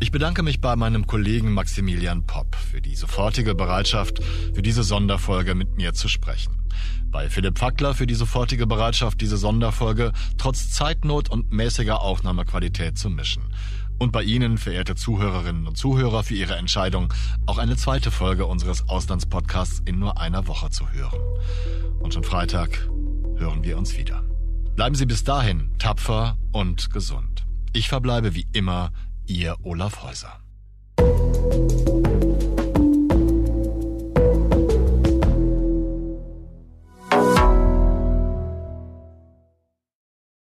Ich 0.00 0.12
bedanke 0.12 0.44
mich 0.44 0.60
bei 0.60 0.76
meinem 0.76 1.08
Kollegen 1.08 1.52
Maximilian 1.52 2.24
Popp 2.24 2.54
für 2.54 2.80
die 2.80 2.94
sofortige 2.94 3.56
Bereitschaft, 3.56 4.22
für 4.54 4.62
diese 4.62 4.84
Sonderfolge 4.84 5.56
mit 5.56 5.76
mir 5.76 5.92
zu 5.92 6.06
sprechen. 6.08 6.56
Bei 7.10 7.28
Philipp 7.28 7.58
Fackler 7.58 7.94
für 7.94 8.06
die 8.06 8.14
sofortige 8.14 8.68
Bereitschaft, 8.68 9.20
diese 9.20 9.36
Sonderfolge 9.36 10.12
trotz 10.36 10.70
Zeitnot 10.70 11.28
und 11.28 11.50
mäßiger 11.50 12.00
Aufnahmequalität 12.00 12.96
zu 12.96 13.10
mischen. 13.10 13.42
Und 13.98 14.12
bei 14.12 14.22
Ihnen, 14.22 14.56
verehrte 14.56 14.94
Zuhörerinnen 14.94 15.66
und 15.66 15.76
Zuhörer, 15.76 16.22
für 16.22 16.34
Ihre 16.34 16.54
Entscheidung, 16.54 17.12
auch 17.46 17.58
eine 17.58 17.76
zweite 17.76 18.12
Folge 18.12 18.46
unseres 18.46 18.88
Auslandspodcasts 18.88 19.82
in 19.84 19.98
nur 19.98 20.20
einer 20.20 20.46
Woche 20.46 20.70
zu 20.70 20.88
hören. 20.92 21.20
Und 21.98 22.14
schon 22.14 22.22
Freitag 22.22 22.88
hören 23.36 23.64
wir 23.64 23.76
uns 23.76 23.98
wieder. 23.98 24.22
Bleiben 24.76 24.94
Sie 24.94 25.06
bis 25.06 25.24
dahin 25.24 25.72
tapfer 25.80 26.38
und 26.52 26.92
gesund. 26.92 27.44
Ich 27.72 27.88
verbleibe 27.88 28.34
wie 28.34 28.46
immer 28.52 28.92
Ihr 29.28 29.56
Olaf 29.62 30.02
Häuser. 30.02 30.47